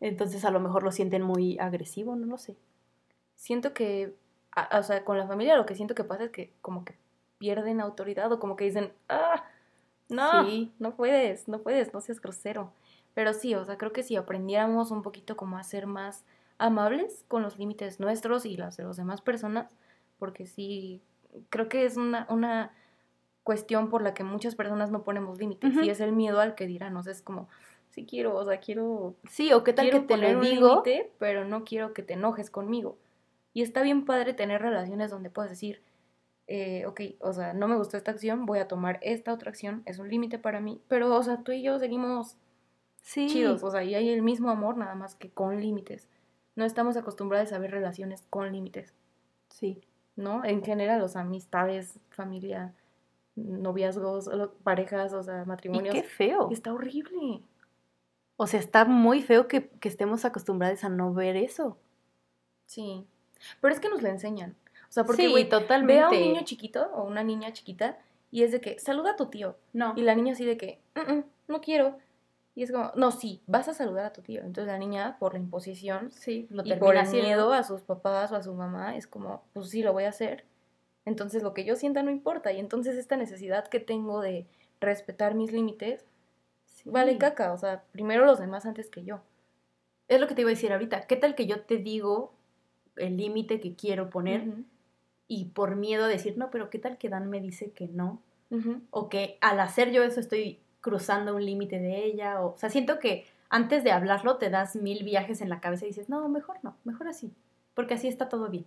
Entonces 0.00 0.44
a 0.44 0.50
lo 0.50 0.60
mejor 0.60 0.82
lo 0.82 0.92
sienten 0.92 1.22
muy 1.22 1.58
agresivo, 1.58 2.14
no 2.16 2.26
lo 2.26 2.36
sé. 2.38 2.56
Siento 3.34 3.72
que, 3.72 4.14
a- 4.52 4.78
o 4.78 4.82
sea, 4.82 5.04
con 5.04 5.18
la 5.18 5.26
familia 5.26 5.56
lo 5.56 5.66
que 5.66 5.74
siento 5.74 5.94
que 5.94 6.04
pasa 6.04 6.24
es 6.24 6.30
que 6.30 6.52
como 6.60 6.84
que 6.84 6.94
pierden 7.38 7.80
autoridad 7.80 8.30
o 8.32 8.38
como 8.38 8.56
que 8.56 8.64
dicen, 8.64 8.92
ah, 9.08 9.44
no, 10.08 10.44
Sí. 10.44 10.72
no 10.78 10.94
puedes, 10.94 11.48
no 11.48 11.58
puedes, 11.60 11.92
no 11.94 12.00
seas 12.00 12.20
grosero. 12.20 12.72
Pero 13.14 13.32
sí, 13.32 13.54
o 13.54 13.64
sea, 13.64 13.78
creo 13.78 13.92
que 13.92 14.02
si 14.02 14.16
aprendiéramos 14.16 14.90
un 14.90 15.02
poquito 15.02 15.36
como 15.36 15.56
a 15.58 15.62
ser 15.62 15.86
más 15.86 16.24
amables 16.58 17.24
con 17.28 17.42
los 17.42 17.58
límites 17.58 17.98
nuestros 18.00 18.44
y 18.46 18.56
los 18.56 18.76
de 18.76 18.84
las 18.84 18.96
demás 18.96 19.20
personas, 19.22 19.70
porque 20.18 20.46
sí, 20.46 21.02
creo 21.50 21.68
que 21.68 21.84
es 21.84 21.96
una, 21.96 22.26
una 22.30 22.72
cuestión 23.42 23.88
por 23.90 24.02
la 24.02 24.14
que 24.14 24.24
muchas 24.24 24.54
personas 24.54 24.90
no 24.90 25.04
ponemos 25.04 25.38
límites 25.38 25.74
y 25.82 25.90
es 25.90 26.00
el 26.00 26.12
miedo 26.12 26.40
al 26.40 26.54
que 26.54 26.66
dirán, 26.66 26.96
o 26.96 27.02
sea, 27.02 27.12
es 27.12 27.22
como, 27.22 27.48
sí 27.90 28.04
quiero, 28.06 28.34
o 28.36 28.44
sea, 28.44 28.58
quiero 28.60 29.14
Sí, 29.28 29.52
o 29.52 29.62
qué 29.64 29.72
tal 29.72 29.90
que 29.90 30.00
te 30.00 30.16
lo 30.16 30.40
digo. 30.40 30.82
pero 31.18 31.44
no 31.44 31.64
quiero 31.64 31.92
que 31.92 32.02
te 32.02 32.14
enojes 32.14 32.50
conmigo. 32.50 32.98
Y 33.52 33.62
está 33.62 33.82
bien 33.82 34.04
padre 34.04 34.34
tener 34.34 34.60
relaciones 34.60 35.10
donde 35.10 35.30
puedes 35.30 35.50
decir, 35.50 35.80
eh, 36.48 36.84
ok, 36.86 37.00
o 37.20 37.32
sea, 37.32 37.54
no 37.54 37.68
me 37.68 37.76
gustó 37.76 37.96
esta 37.96 38.10
acción, 38.10 38.46
voy 38.46 38.58
a 38.58 38.68
tomar 38.68 38.98
esta 39.02 39.32
otra 39.32 39.50
acción, 39.50 39.82
es 39.86 39.98
un 39.98 40.08
límite 40.10 40.38
para 40.38 40.60
mí, 40.60 40.80
pero, 40.88 41.14
o 41.14 41.22
sea, 41.22 41.42
tú 41.42 41.52
y 41.52 41.62
yo 41.62 41.78
seguimos 41.78 42.36
Sí. 43.02 43.28
chidos, 43.28 43.62
o 43.62 43.70
sea, 43.70 43.84
y 43.84 43.94
hay 43.94 44.10
el 44.10 44.22
mismo 44.22 44.50
amor, 44.50 44.76
nada 44.76 44.94
más 44.96 45.14
que 45.14 45.30
con 45.30 45.60
límites. 45.60 46.08
No 46.56 46.64
estamos 46.64 46.96
acostumbrados 46.96 47.52
a 47.52 47.58
ver 47.58 47.70
relaciones 47.70 48.24
con 48.30 48.50
límites, 48.52 48.92
Sí. 49.48 49.80
¿No? 50.16 50.44
En 50.44 50.64
general, 50.64 50.98
los 51.00 51.14
amistades, 51.16 51.98
familia, 52.10 52.72
noviazgos, 53.34 54.28
parejas, 54.62 55.12
o 55.12 55.22
sea, 55.22 55.42
Y 55.42 55.46
matrimonios. 55.46 55.94
qué 55.94 56.02
feo. 56.02 56.48
Está 56.50 56.72
horrible. 56.72 57.42
O 58.36 58.46
sea, 58.46 58.60
está 58.60 58.84
muy 58.84 59.22
feo 59.22 59.48
que, 59.48 59.68
que 59.68 59.88
estemos 59.88 60.24
acostumbrados 60.24 60.84
a 60.84 60.88
no 60.88 61.12
ver 61.14 61.36
eso. 61.36 61.78
Sí, 62.66 63.06
pero 63.60 63.72
es 63.72 63.80
que 63.80 63.88
nos 63.88 64.02
lo 64.02 64.08
enseñan. 64.08 64.56
O 64.88 64.92
sea, 64.92 65.04
porque, 65.04 65.24
sí, 65.26 65.30
güey, 65.30 65.48
totalmente. 65.48 65.94
ve 65.94 66.00
a 66.02 66.08
un 66.08 66.32
niño 66.32 66.44
chiquito 66.44 66.90
o 66.94 67.04
una 67.04 67.22
niña 67.22 67.52
chiquita 67.52 67.98
y 68.30 68.42
es 68.42 68.52
de 68.52 68.60
que, 68.60 68.78
saluda 68.78 69.12
a 69.12 69.16
tu 69.16 69.26
tío. 69.26 69.56
No. 69.72 69.92
Y 69.96 70.02
la 70.02 70.14
niña 70.14 70.32
así 70.32 70.44
de 70.44 70.56
que, 70.56 70.80
"Mm, 70.94 71.12
mm, 71.12 71.24
no 71.48 71.60
quiero. 71.60 71.98
Y 72.56 72.62
es 72.62 72.72
como, 72.72 72.90
no, 72.96 73.12
sí, 73.12 73.42
vas 73.46 73.68
a 73.68 73.74
saludar 73.74 74.06
a 74.06 74.12
tu 74.14 74.22
tío. 74.22 74.40
Entonces 74.40 74.66
la 74.66 74.78
niña, 74.78 75.18
por 75.20 75.34
la 75.34 75.38
imposición 75.38 76.10
Sí, 76.10 76.46
lo 76.50 76.64
y 76.64 76.72
por 76.76 76.96
el 76.96 77.06
miedo 77.10 77.52
a 77.52 77.62
sus 77.62 77.82
papás 77.82 78.32
o 78.32 78.36
a 78.36 78.42
su 78.42 78.54
mamá, 78.54 78.96
es 78.96 79.06
como, 79.06 79.44
pues 79.52 79.68
sí, 79.68 79.82
lo 79.82 79.92
voy 79.92 80.04
a 80.04 80.08
hacer. 80.08 80.46
Entonces 81.04 81.42
lo 81.42 81.52
que 81.52 81.64
yo 81.64 81.76
sienta 81.76 82.02
no 82.02 82.10
importa. 82.10 82.52
Y 82.52 82.58
entonces 82.58 82.96
esta 82.96 83.16
necesidad 83.18 83.68
que 83.68 83.78
tengo 83.78 84.22
de 84.22 84.46
respetar 84.80 85.34
mis 85.34 85.52
límites, 85.52 86.04
Sí. 86.64 86.88
vale 86.90 87.18
caca. 87.18 87.52
O 87.52 87.58
sea, 87.58 87.84
primero 87.92 88.24
los 88.24 88.38
demás 88.38 88.64
antes 88.66 88.88
que 88.90 89.04
yo. 89.04 89.20
Es 90.08 90.18
lo 90.18 90.26
que 90.26 90.34
te 90.34 90.40
iba 90.40 90.48
a 90.50 90.54
decir 90.54 90.72
ahorita. 90.72 91.06
¿Qué 91.06 91.16
tal 91.16 91.34
que 91.34 91.46
yo 91.46 91.60
te 91.60 91.76
digo 91.76 92.32
el 92.96 93.18
límite 93.18 93.60
que 93.60 93.74
quiero 93.74 94.08
poner 94.08 94.44
y 95.28 95.46
por 95.46 95.76
miedo 95.76 96.04
a 96.04 96.08
decir, 96.08 96.38
no, 96.38 96.50
pero 96.50 96.70
qué 96.70 96.78
tal 96.78 96.96
que 96.96 97.10
Dan 97.10 97.28
me 97.28 97.40
dice 97.40 97.70
que 97.72 97.86
no? 97.88 98.22
O 98.90 99.08
que 99.10 99.36
al 99.42 99.60
hacer 99.60 99.90
yo 99.90 100.02
eso 100.02 100.20
estoy 100.20 100.60
cruzando 100.86 101.34
un 101.34 101.44
límite 101.44 101.80
de 101.80 102.04
ella. 102.04 102.40
O, 102.40 102.54
o 102.54 102.58
sea, 102.58 102.70
siento 102.70 103.00
que 103.00 103.26
antes 103.48 103.82
de 103.82 103.90
hablarlo 103.90 104.36
te 104.36 104.50
das 104.50 104.76
mil 104.76 105.02
viajes 105.02 105.40
en 105.40 105.48
la 105.48 105.60
cabeza 105.60 105.84
y 105.84 105.88
dices, 105.88 106.08
no, 106.08 106.28
mejor 106.28 106.58
no, 106.62 106.76
mejor 106.84 107.08
así. 107.08 107.34
Porque 107.74 107.94
así 107.94 108.06
está 108.06 108.28
todo 108.28 108.48
bien. 108.48 108.66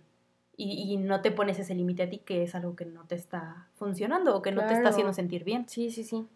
Y, 0.54 0.92
y 0.92 0.98
no 0.98 1.22
te 1.22 1.30
pones 1.30 1.58
ese 1.58 1.74
límite 1.74 2.02
a 2.02 2.10
ti 2.10 2.18
que 2.18 2.42
es 2.42 2.54
algo 2.54 2.76
que 2.76 2.84
no 2.84 3.06
te 3.06 3.14
está 3.14 3.68
funcionando 3.76 4.36
o 4.36 4.42
que 4.42 4.52
no 4.52 4.66
te 4.66 4.74
está 4.74 4.90
haciendo 4.90 5.14
sentir 5.14 5.44
bien. 5.44 5.66
Sí, 5.66 5.90
sí, 5.90 6.04
sí. 6.04 6.26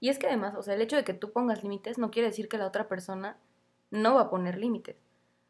Y 0.00 0.08
es 0.08 0.18
que 0.18 0.26
además, 0.26 0.56
o 0.56 0.62
sea, 0.64 0.74
el 0.74 0.80
hecho 0.80 0.96
de 0.96 1.04
que 1.04 1.14
tú 1.14 1.30
pongas 1.30 1.62
límites 1.62 1.98
no 1.98 2.10
quiere 2.10 2.26
decir 2.26 2.48
que 2.48 2.58
la 2.58 2.66
otra 2.66 2.88
persona 2.88 3.36
no 3.92 4.16
va 4.16 4.22
a 4.22 4.30
poner 4.30 4.58
límites. 4.58 4.96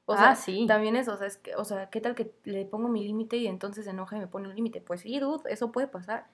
O 0.04 0.16
sea, 0.16 0.30
ah, 0.30 0.36
sí. 0.36 0.66
también 0.66 0.96
es, 0.96 1.08
o 1.08 1.16
sea, 1.16 1.26
es 1.26 1.38
que, 1.38 1.56
o 1.56 1.64
sea, 1.64 1.88
¿qué 1.88 2.02
tal 2.02 2.14
que 2.14 2.30
le 2.44 2.66
pongo 2.66 2.88
mi 2.88 3.06
límite 3.06 3.38
y 3.38 3.46
entonces 3.46 3.86
se 3.86 3.90
enoja 3.90 4.16
y 4.16 4.20
me 4.20 4.26
pone 4.26 4.48
un 4.48 4.54
límite? 4.54 4.82
Pues 4.82 5.00
sí, 5.00 5.18
dude, 5.18 5.42
eso 5.50 5.72
puede 5.72 5.86
pasar. 5.86 6.26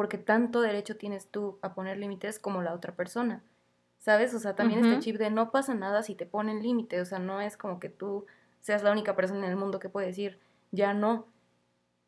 Porque 0.00 0.16
tanto 0.16 0.62
derecho 0.62 0.96
tienes 0.96 1.26
tú 1.26 1.58
a 1.60 1.74
poner 1.74 1.98
límites 1.98 2.38
como 2.38 2.62
la 2.62 2.72
otra 2.72 2.94
persona. 2.94 3.42
¿Sabes? 3.98 4.32
O 4.32 4.38
sea, 4.38 4.56
también 4.56 4.82
este 4.82 4.98
chip 5.00 5.18
de 5.18 5.28
no 5.28 5.50
pasa 5.50 5.74
nada 5.74 6.02
si 6.02 6.14
te 6.14 6.24
ponen 6.24 6.62
límite. 6.62 7.02
O 7.02 7.04
sea, 7.04 7.18
no 7.18 7.42
es 7.42 7.58
como 7.58 7.78
que 7.80 7.90
tú 7.90 8.24
seas 8.60 8.82
la 8.82 8.92
única 8.92 9.14
persona 9.14 9.44
en 9.44 9.50
el 9.50 9.58
mundo 9.58 9.78
que 9.78 9.90
puede 9.90 10.06
decir, 10.06 10.38
ya 10.70 10.94
no. 10.94 11.26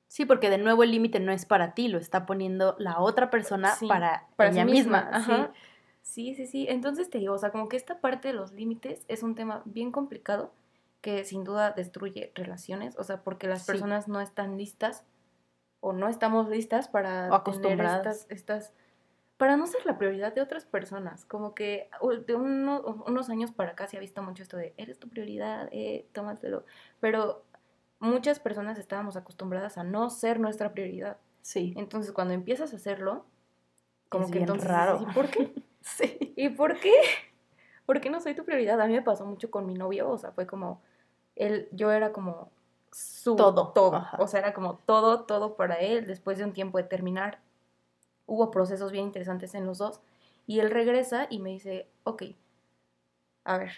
Sí, 0.09 0.25
porque 0.25 0.49
de 0.49 0.57
nuevo 0.57 0.85
el 0.85 0.91
límite 0.91 1.21
no 1.21 1.33
es 1.33 1.45
para 1.45 1.75
ti, 1.75 1.89
lo 1.89 1.99
está 1.99 2.25
poniendo 2.25 2.77
la 2.79 2.99
otra 2.99 3.29
persona 3.29 3.69
Sí, 3.75 3.87
para, 3.89 4.27
para 4.37 4.49
ella 4.53 4.65
sí 4.65 4.71
misma. 4.73 5.11
misma, 5.13 5.51
sí. 5.53 5.61
Sí, 6.01 6.35
sí, 6.35 6.47
sí. 6.47 6.67
Entonces 6.71 7.11
te 7.11 7.19
digo, 7.19 7.35
o 7.35 7.39
sea, 7.39 7.51
como 7.51 7.69
que 7.69 7.77
esta 7.77 8.01
parte 8.01 8.29
de 8.29 8.33
los 8.35 8.53
límites 8.53 9.05
es 9.09 9.23
un 9.23 9.35
tema 9.35 9.61
bien 9.67 9.93
complicado 9.93 10.51
que 11.03 11.27
sin 11.27 11.45
duda 11.45 11.73
destruye 11.73 12.33
relaciones, 12.35 12.97
o 12.99 13.05
sea, 13.05 13.21
porque 13.23 13.49
las 13.49 13.67
Sí. 13.67 13.73
personas 13.73 14.09
no 14.09 14.23
están 14.23 14.57
listas 14.57 15.05
o 15.85 15.93
no 15.93 16.09
estamos 16.09 16.49
listas 16.49 16.87
para 16.89 17.25
O 17.27 17.43
tener 17.43 17.73
acostumbradas. 17.73 17.97
estas, 17.97 18.31
estas, 18.31 18.73
para 19.37 19.57
no 19.57 19.67
ser 19.67 19.85
la 19.85 19.99
prioridad 19.99 20.33
de 20.33 20.41
otras 20.41 20.65
personas. 20.65 21.25
Como 21.25 21.55
que 21.55 21.91
de 22.27 22.35
uno- 22.37 23.03
unos 23.07 23.29
años 23.29 23.51
para 23.51 23.73
acá 23.73 23.89
se 23.89 23.97
ha 23.97 24.01
visto 24.01 24.23
mucho 24.23 24.45
esto 24.45 24.57
de, 24.57 24.73
eres 24.77 24.99
tu 25.01 25.09
prioridad, 25.09 25.69
eh, 25.73 26.07
tómatelo. 26.13 26.65
Pero 27.01 27.45
muchas 27.99 28.39
personas 28.39 28.79
estábamos 28.79 29.17
acostumbradas 29.17 29.77
a 29.77 29.83
no 29.83 30.09
ser 30.09 30.39
nuestra 30.39 30.73
prioridad. 30.73 31.17
Sí. 31.41 31.75
Entonces, 31.77 32.13
cuando 32.13 32.33
empiezas 32.33 32.73
a 32.73 32.77
hacerlo, 32.77 33.27
como 34.09 34.27
Es 34.27 34.31
que 34.31 34.39
bien 34.39 34.49
entonces, 34.49 34.71
raro. 34.71 35.01
¿y 35.03 35.13
por 35.13 35.29
qué? 35.31 35.53
Sí. 35.81 36.33
¿Y 36.37 36.49
por 36.51 36.79
qué? 36.79 36.93
¿Por 37.87 38.01
qué 38.01 38.09
no 38.09 38.21
soy 38.21 38.37
tu 38.37 38.45
prioridad? 38.45 38.81
A 38.81 38.87
mí 38.87 38.93
me 38.93 39.03
pasó 39.03 39.27
mucho 39.27 39.51
con 39.51 39.67
mi 39.67 39.75
novio, 39.75 40.09
o 40.09 40.17
sea, 40.17 40.31
fue 40.31 40.47
como, 40.47 40.81
él, 41.35 41.69
yo 41.73 41.91
era 41.91 42.13
como 42.13 42.53
su 42.93 43.37
Todo, 43.37 43.69
todo, 43.69 43.97
ajá. 43.97 44.17
o 44.21 44.29
sea, 44.29 44.41
era 44.41 44.55
como 44.55 44.77
todo, 44.77 45.25
todo 45.25 45.57
para 45.57 45.77
él, 45.77 46.07
después 46.07 46.39
de 46.39 46.45
un 46.45 46.53
tiempo 46.53 46.79
de 46.79 46.85
terminar, 46.85 47.41
hubo 48.27 48.51
procesos 48.51 48.93
bien 48.93 49.07
interesantes 49.07 49.55
en 49.55 49.67
los 49.67 49.79
dos, 49.79 50.01
y 50.47 50.61
él 50.61 50.71
regresa 50.71 51.27
y 51.31 51.39
me 51.39 51.51
dice, 51.51 51.89
ok, 52.05 52.23
a 53.45 53.59
ver, 53.59 53.73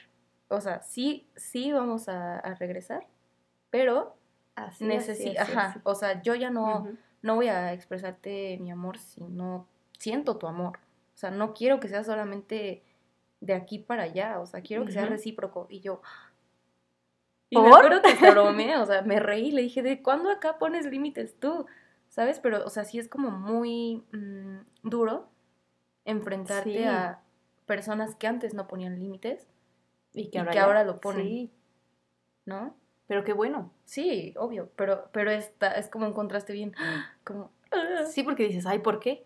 o 0.48 0.60
sea, 0.60 0.82
sí, 0.82 1.28
sí 1.36 1.72
vamos 1.72 2.08
a, 2.08 2.38
a 2.38 2.54
regresar, 2.54 3.06
pero 3.70 4.16
necesito, 4.80 5.40
ajá, 5.40 5.80
o 5.84 5.94
sea, 5.94 6.22
yo 6.22 6.34
ya 6.34 6.50
no, 6.50 6.88
no 7.22 7.34
voy 7.36 7.48
a 7.48 7.72
expresarte 7.72 8.58
mi 8.60 8.70
amor 8.70 8.98
si 8.98 9.22
no 9.22 9.66
siento 9.98 10.36
tu 10.36 10.46
amor. 10.46 10.78
O 11.14 11.16
sea, 11.16 11.30
no 11.30 11.54
quiero 11.54 11.80
que 11.80 11.88
sea 11.88 12.04
solamente 12.04 12.82
de 13.40 13.54
aquí 13.54 13.78
para 13.78 14.04
allá, 14.04 14.40
o 14.40 14.46
sea, 14.46 14.60
quiero 14.60 14.84
que 14.84 14.92
sea 14.92 15.06
recíproco. 15.06 15.66
Y 15.70 15.80
yo... 15.80 16.02
Y 17.50 17.56
me 17.60 17.68
¿Por? 17.68 17.78
acuerdo 17.86 18.02
que 18.02 18.16
o 18.82 18.86
sea, 18.86 19.02
me 19.02 19.20
reí, 19.20 19.50
le 19.52 19.62
dije, 19.62 19.82
¿de 19.82 20.02
cuándo 20.02 20.30
acá 20.30 20.58
pones 20.58 20.86
límites 20.86 21.38
tú? 21.38 21.66
¿Sabes? 22.08 22.38
Pero, 22.40 22.64
o 22.64 22.70
sea, 22.70 22.84
sí 22.84 22.98
es 22.98 23.08
como 23.08 23.30
muy 23.30 24.04
mm, 24.12 24.58
duro 24.88 25.28
enfrentarte 26.04 26.78
Sí. 26.78 26.84
a 26.84 27.20
personas 27.66 28.14
que 28.16 28.26
antes 28.26 28.54
no 28.54 28.66
ponían 28.66 28.98
límites, 28.98 29.46
Y 30.12 30.28
que 30.30 30.38
y 30.38 30.40
ahora, 30.40 30.50
que 30.52 30.56
ya- 30.58 30.64
ahora 30.64 30.84
lo 30.84 31.00
ponen. 31.00 31.22
Sí, 31.22 31.50
¿no? 32.46 32.76
pero 33.06 33.22
qué 33.24 33.32
bueno. 33.34 33.70
Sí, 33.84 34.32
obvio, 34.38 34.70
pero, 34.76 35.08
pero 35.12 35.30
está, 35.30 35.72
es 35.72 35.88
como 35.88 36.06
un 36.06 36.14
contraste 36.14 36.52
bien, 36.54 36.74
como... 37.24 37.50
"Ah". 37.70 38.04
Sí, 38.06 38.22
porque 38.22 38.44
dices, 38.46 38.64
ay, 38.66 38.78
¿por 38.78 38.98
qué? 39.00 39.24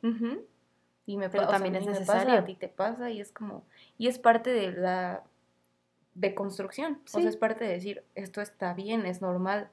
Y 1.07 1.17
me 1.17 1.29
Pero 1.31 1.45
sea, 1.45 1.53
también 1.53 1.75
es 1.77 1.87
me 1.87 1.93
necesario. 1.93 2.27
pasa, 2.29 2.39
a 2.41 2.45
ti 2.45 2.55
te 2.55 2.69
pasa 2.69 3.11
y 3.11 3.21
es 3.21 3.31
como 3.33 3.65
y 3.97 4.09
es 4.09 4.19
parte 4.19 4.51
de 4.51 4.73
la 4.73 5.23
de 6.19 6.35
construcción, 6.35 6.95
o 7.05 7.09
Sí. 7.09 7.21
sea, 7.23 7.29
es 7.31 7.37
parte 7.37 7.65
de 7.65 7.73
decir, 7.73 8.03
esto 8.15 8.41
está 8.41 8.75
bien, 8.75 9.07
es 9.07 9.23
normal, 9.23 9.69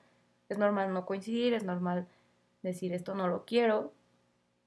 es 0.49 0.58
normal 0.58 0.93
no 0.93 1.05
coincidir, 1.05 1.53
es 1.53 1.63
normal 1.63 2.08
decir 2.62 2.93
esto 2.93 3.15
no 3.15 3.27
lo 3.27 3.45
quiero 3.45 3.91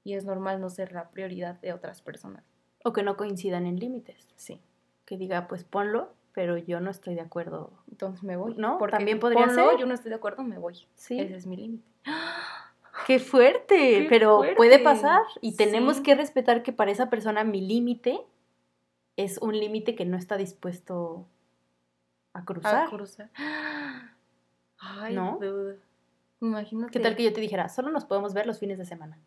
y 0.03 0.13
es 0.13 0.25
normal 0.25 0.59
no 0.61 0.69
ser 0.69 0.91
la 0.91 1.09
prioridad 1.09 1.55
de 1.61 1.73
otras 1.73 2.01
personas. 2.01 2.43
O 2.83 2.93
que 2.93 3.03
no 3.03 3.15
coincidan 3.17 3.65
en 3.65 3.77
límites. 3.77 4.27
Sí. 4.35 4.59
Que 5.05 5.17
diga, 5.17 5.47
pues 5.47 5.63
ponlo, 5.63 6.13
pero 6.33 6.57
yo 6.57 6.79
no 6.79 6.89
estoy 6.91 7.15
de 7.15 7.21
acuerdo. 7.21 7.71
Entonces 7.89 8.23
me 8.23 8.35
voy, 8.37 8.55
¿No? 8.55 8.77
Porque 8.77 8.97
También 8.97 9.19
podría 9.19 9.45
ponlo, 9.45 9.71
ser. 9.71 9.79
yo 9.79 9.85
no 9.85 9.93
estoy 9.93 10.09
de 10.09 10.15
acuerdo, 10.15 10.43
me 10.43 10.57
voy. 10.57 10.75
Sí. 10.95 11.19
Ese 11.19 11.35
es 11.35 11.45
mi 11.47 11.57
límite. 11.57 11.87
¡Qué 13.07 13.19
fuerte! 13.19 14.01
¡Qué 14.03 14.05
pero 14.09 14.37
fuerte! 14.37 14.55
puede 14.55 14.79
pasar 14.79 15.21
y 15.41 15.55
tenemos 15.55 15.97
Sí. 15.97 16.03
que 16.03 16.15
respetar 16.15 16.61
que 16.63 16.73
para 16.73 16.91
esa 16.91 17.09
persona 17.09 17.43
mi 17.43 17.61
límite 17.61 18.19
es 19.17 19.37
un 19.39 19.57
límite 19.57 19.95
que 19.95 20.05
no 20.05 20.15
está 20.17 20.37
dispuesto 20.37 21.25
a 22.33 22.45
cruzar. 22.45 22.87
A 22.87 22.89
cruzar. 22.89 23.29
Ay, 24.79 25.15
¿No? 25.15 25.37
dude. 25.41 25.79
Imagínate. 26.41 26.91
¿Qué 26.91 26.99
tal 26.99 27.15
que 27.15 27.23
yo 27.23 27.33
te 27.33 27.41
dijera, 27.41 27.67
solo 27.69 27.89
nos 27.91 28.05
podemos 28.05 28.33
ver 28.33 28.45
los 28.47 28.59
fines 28.59 28.77
de 28.77 28.85
semana? 28.85 29.17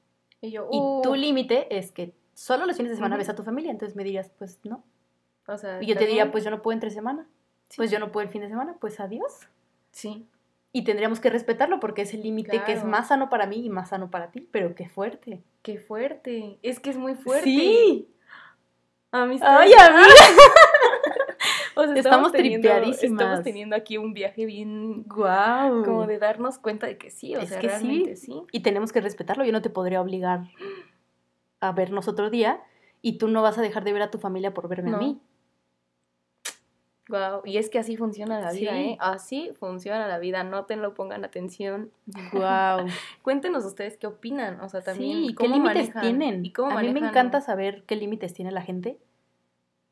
Y 0.40 0.50
yo, 0.50 0.66
Y 0.70 0.78
tu 1.02 1.10
"Uf". 1.10 1.16
límite 1.16 1.76
es 1.76 1.92
que 1.92 2.14
solo 2.34 2.64
los 2.66 2.76
fines 2.76 2.90
de 2.90 2.96
semana 2.96 3.16
ves 3.16 3.28
a 3.28 3.34
tu 3.34 3.42
familia, 3.42 3.70
entonces 3.70 3.94
me 3.96 4.02
dirías, 4.04 4.30
pues 4.38 4.58
no. 4.64 4.82
O 5.46 5.58
sea, 5.58 5.82
Y 5.82 5.86
yo 5.86 5.94
te 5.94 6.06
diría, 6.06 6.24
bien. 6.24 6.32
pues 6.32 6.44
yo 6.44 6.50
no 6.50 6.62
puedo 6.62 6.72
entre 6.74 6.90
semana. 6.90 7.26
Sí. 7.68 7.76
Pues 7.76 7.90
yo 7.90 7.98
no 7.98 8.10
puedo 8.12 8.24
el 8.24 8.30
fin 8.32 8.40
de 8.42 8.48
semana, 8.48 8.76
pues 8.80 8.98
adiós. 9.00 9.46
Sí. 9.90 10.26
Y 10.72 10.84
tendríamos 10.84 11.20
que 11.20 11.28
respetarlo 11.28 11.80
porque 11.80 12.02
es 12.02 12.14
el 12.14 12.22
límite 12.22 12.62
que 12.64 12.72
es 12.72 12.82
más 12.84 13.08
sano 13.08 13.28
para 13.28 13.46
mí 13.46 13.64
y 13.64 13.68
más 13.68 13.90
sano 13.90 14.10
para 14.10 14.30
ti, 14.30 14.48
pero 14.50 14.74
qué 14.74 14.88
fuerte. 14.88 15.42
Qué 15.62 15.78
fuerte. 15.78 16.58
Es 16.62 16.80
que 16.80 16.88
es 16.90 16.96
muy 16.96 17.14
fuerte. 17.14 17.44
Sí. 17.44 18.08
A 19.10 19.26
mí 19.26 19.38
Ay, 19.42 19.72
a 19.78 19.90
mí. 19.90 20.02
O 21.76 21.84
sea, 21.84 21.94
Estamos 21.94 22.32
teniendo- 22.32 22.68
tripeadísimas. 22.68 23.20
Estamos 23.22 23.42
teniendo 23.44 23.76
aquí 23.76 23.96
un 23.98 24.12
viaje 24.14 24.44
bien 24.46 25.02
Guau. 25.04 25.84
como 25.84 26.06
de 26.06 26.18
darnos 26.18 26.58
cuenta 26.58 26.86
de 26.86 26.98
que 26.98 27.10
sí, 27.10 27.34
o 27.36 27.40
Es 27.40 27.48
sea, 27.48 27.60
que 27.60 27.68
realmente 27.68 28.16
sí. 28.16 28.42
Y 28.52 28.60
tenemos 28.60 28.92
que 28.92 29.00
respetarlo. 29.00 29.44
Yo 29.44 29.52
no 29.52 29.62
te 29.62 29.70
podría 29.70 30.00
obligar 30.00 30.40
a 31.60 31.72
vernos 31.72 32.08
otro 32.08 32.30
día 32.30 32.60
y 33.00 33.18
tú 33.18 33.28
no 33.28 33.42
vas 33.42 33.58
a 33.58 33.62
dejar 33.62 33.84
de 33.84 33.92
ver 33.92 34.02
a 34.02 34.10
tu 34.10 34.18
familia 34.18 34.52
por 34.54 34.68
verme 34.68 34.90
a 34.90 34.92
No. 34.92 34.98
mí. 34.98 35.20
Wow. 37.08 37.42
Y 37.44 37.56
es 37.58 37.68
que 37.68 37.78
así 37.78 37.96
funciona 37.96 38.40
la 38.40 38.52
vida, 38.52 38.70
Sí. 38.72 38.78
¿eh? 38.78 38.96
Así 39.00 39.50
funciona 39.58 40.06
la 40.06 40.18
vida. 40.18 40.44
Nótenlo, 40.44 40.94
pongan 40.94 41.24
atención. 41.24 41.90
Guau. 42.32 42.86
Cuéntenos 43.22 43.64
ustedes 43.64 43.96
qué 43.96 44.06
opinan. 44.06 44.60
O 44.60 44.68
sea, 44.68 44.82
también. 44.82 45.26
Sí, 45.26 45.34
¿qué 45.38 45.48
límites 45.48 45.92
tienen? 46.00 46.44
Y 46.44 46.52
cómo 46.52 46.78
a 46.78 46.80
mí 46.82 46.92
me 46.92 47.00
encanta 47.00 47.40
saber 47.40 47.82
qué 47.86 47.96
límites 47.96 48.32
tiene 48.34 48.52
la 48.52 48.62
gente 48.62 48.98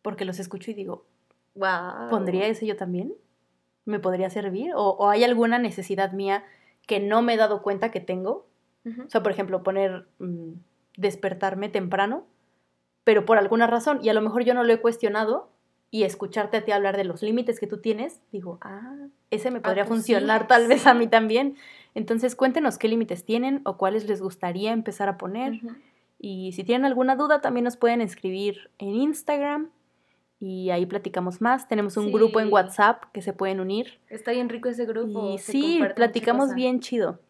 porque 0.02 0.24
los 0.24 0.38
escucho 0.38 0.70
y 0.70 0.74
digo, 0.74 1.04
Guau. 1.54 2.10
¿pondría 2.10 2.46
ese 2.46 2.66
yo 2.66 2.76
también? 2.76 3.14
¿Me 3.84 3.98
podría 3.98 4.30
servir? 4.30 4.72
¿O, 4.74 4.90
o 4.90 5.08
hay 5.08 5.24
alguna 5.24 5.58
necesidad 5.58 6.12
mía 6.12 6.44
que 6.86 7.00
no 7.00 7.22
me 7.22 7.34
he 7.34 7.36
dado 7.36 7.62
cuenta 7.62 7.90
que 7.90 8.00
tengo? 8.00 8.46
O 9.06 9.10
sea, 9.10 9.22
por 9.22 9.30
ejemplo, 9.30 9.62
poner 9.62 10.06
mm, 10.18 10.52
despertarme 10.96 11.68
temprano, 11.68 12.24
pero 13.04 13.26
por 13.26 13.36
alguna 13.36 13.66
razón, 13.66 14.00
y 14.02 14.08
a 14.08 14.14
lo 14.14 14.22
mejor 14.22 14.42
yo 14.42 14.54
no 14.54 14.64
lo 14.64 14.72
he 14.72 14.80
cuestionado, 14.80 15.50
y 15.90 16.04
escucharte 16.04 16.56
a 16.56 16.64
ti 16.64 16.72
hablar 16.72 16.96
de 16.96 17.04
los 17.04 17.22
límites 17.22 17.58
que 17.58 17.66
tú 17.66 17.78
tienes, 17.78 18.20
digo, 18.30 18.58
ah, 18.62 18.96
ese 19.30 19.50
me 19.50 19.60
podría 19.60 19.84
pues 19.84 20.04
sí, 20.04 20.12
funcionar 20.12 20.46
tal 20.46 20.68
vez 20.68 20.86
a 20.86 20.94
mí 20.94 21.08
también. 21.08 21.56
Entonces, 21.94 22.36
cuéntenos 22.36 22.78
qué 22.78 22.88
límites 22.88 23.24
tienen 23.24 23.60
o 23.64 23.76
cuáles 23.76 24.08
les 24.08 24.22
gustaría 24.22 24.72
empezar 24.72 25.08
a 25.08 25.18
poner. 25.18 25.60
Y 26.20 26.52
si 26.52 26.62
tienen 26.62 26.84
alguna 26.84 27.16
duda, 27.16 27.40
también 27.40 27.64
nos 27.64 27.76
pueden 27.76 28.00
escribir 28.00 28.70
en 28.78 28.94
Instagram 28.94 29.70
y 30.40 30.70
ahí 30.70 30.86
platicamos 30.86 31.40
más. 31.40 31.68
Tenemos 31.68 31.96
un 31.98 32.10
grupo 32.10 32.40
en 32.40 32.46
Sí. 32.46 32.52
WhatsApp 32.52 33.04
que 33.12 33.20
se 33.22 33.32
pueden 33.32 33.60
unir. 33.60 34.00
Está 34.08 34.32
bien 34.32 34.48
rico 34.48 34.68
ese 34.70 34.86
grupo. 34.86 35.34
Y 35.34 35.38
sí, 35.38 35.80
platicamos 35.94 36.54
bien 36.54 36.80
chido. 36.80 37.20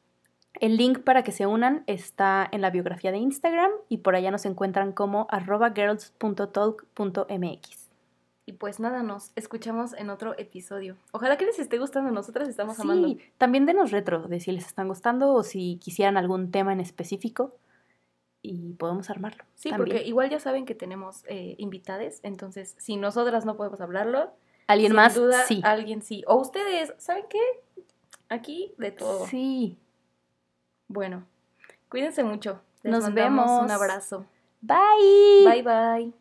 El 0.60 0.76
link 0.76 1.00
para 1.00 1.22
que 1.22 1.32
se 1.32 1.46
unan 1.46 1.84
está 1.86 2.48
en 2.50 2.60
la 2.60 2.70
biografía 2.70 3.12
de 3.12 3.18
Instagram 3.18 3.70
y 3.88 3.98
por 3.98 4.14
allá 4.16 4.30
nos 4.30 4.46
encuentran 4.46 4.92
como 4.92 5.26
arroba 5.30 5.72
girls.talk.mx. 6.70 7.90
Y 8.46 8.52
pues 8.54 8.80
nada, 8.80 9.02
nos 9.04 9.30
escuchamos 9.36 9.92
en 9.94 10.10
otro 10.10 10.36
episodio. 10.38 10.96
Ojalá 11.12 11.36
que 11.36 11.46
les 11.46 11.58
esté 11.60 11.78
gustando, 11.78 12.10
nosotras 12.10 12.48
estamos 12.48 12.80
amando. 12.80 13.06
Sí, 13.08 13.18
también 13.38 13.64
denos 13.66 13.92
retro 13.92 14.22
de 14.26 14.40
si 14.40 14.50
les 14.50 14.66
están 14.66 14.88
gustando 14.88 15.34
o 15.34 15.42
si 15.44 15.76
quisieran 15.76 16.16
algún 16.16 16.50
tema 16.50 16.72
en 16.72 16.80
específico 16.80 17.54
y 18.42 18.72
podemos 18.74 19.10
armarlo. 19.10 19.44
Sí, 19.54 19.70
también. 19.70 19.96
porque 19.96 20.08
igual 20.08 20.30
ya 20.30 20.40
saben 20.40 20.64
que 20.64 20.74
tenemos 20.74 21.24
eh, 21.28 21.54
invitades, 21.58 22.20
entonces 22.22 22.74
si 22.78 22.96
nosotras 22.96 23.44
no 23.44 23.56
podemos 23.56 23.80
hablarlo, 23.80 24.32
¿Alguien 24.66 24.90
sin 24.90 24.96
más? 24.96 25.14
duda, 25.14 25.44
sí. 25.44 25.60
alguien 25.64 26.02
sí. 26.02 26.22
O 26.26 26.36
ustedes, 26.36 26.94
¿saben 26.98 27.24
qué? 27.28 27.40
Aquí 28.28 28.72
de 28.78 28.92
todo. 28.92 29.26
Sí. 29.26 29.76
Bueno, 30.86 31.24
cuídense 31.88 32.22
mucho. 32.22 32.60
Les 32.82 32.92
Nos 32.92 33.12
vemos. 33.12 33.62
Un 33.62 33.70
abrazo. 33.70 34.24
Bye. 34.62 35.44
Bye 35.44 35.62
bye. 35.62 36.19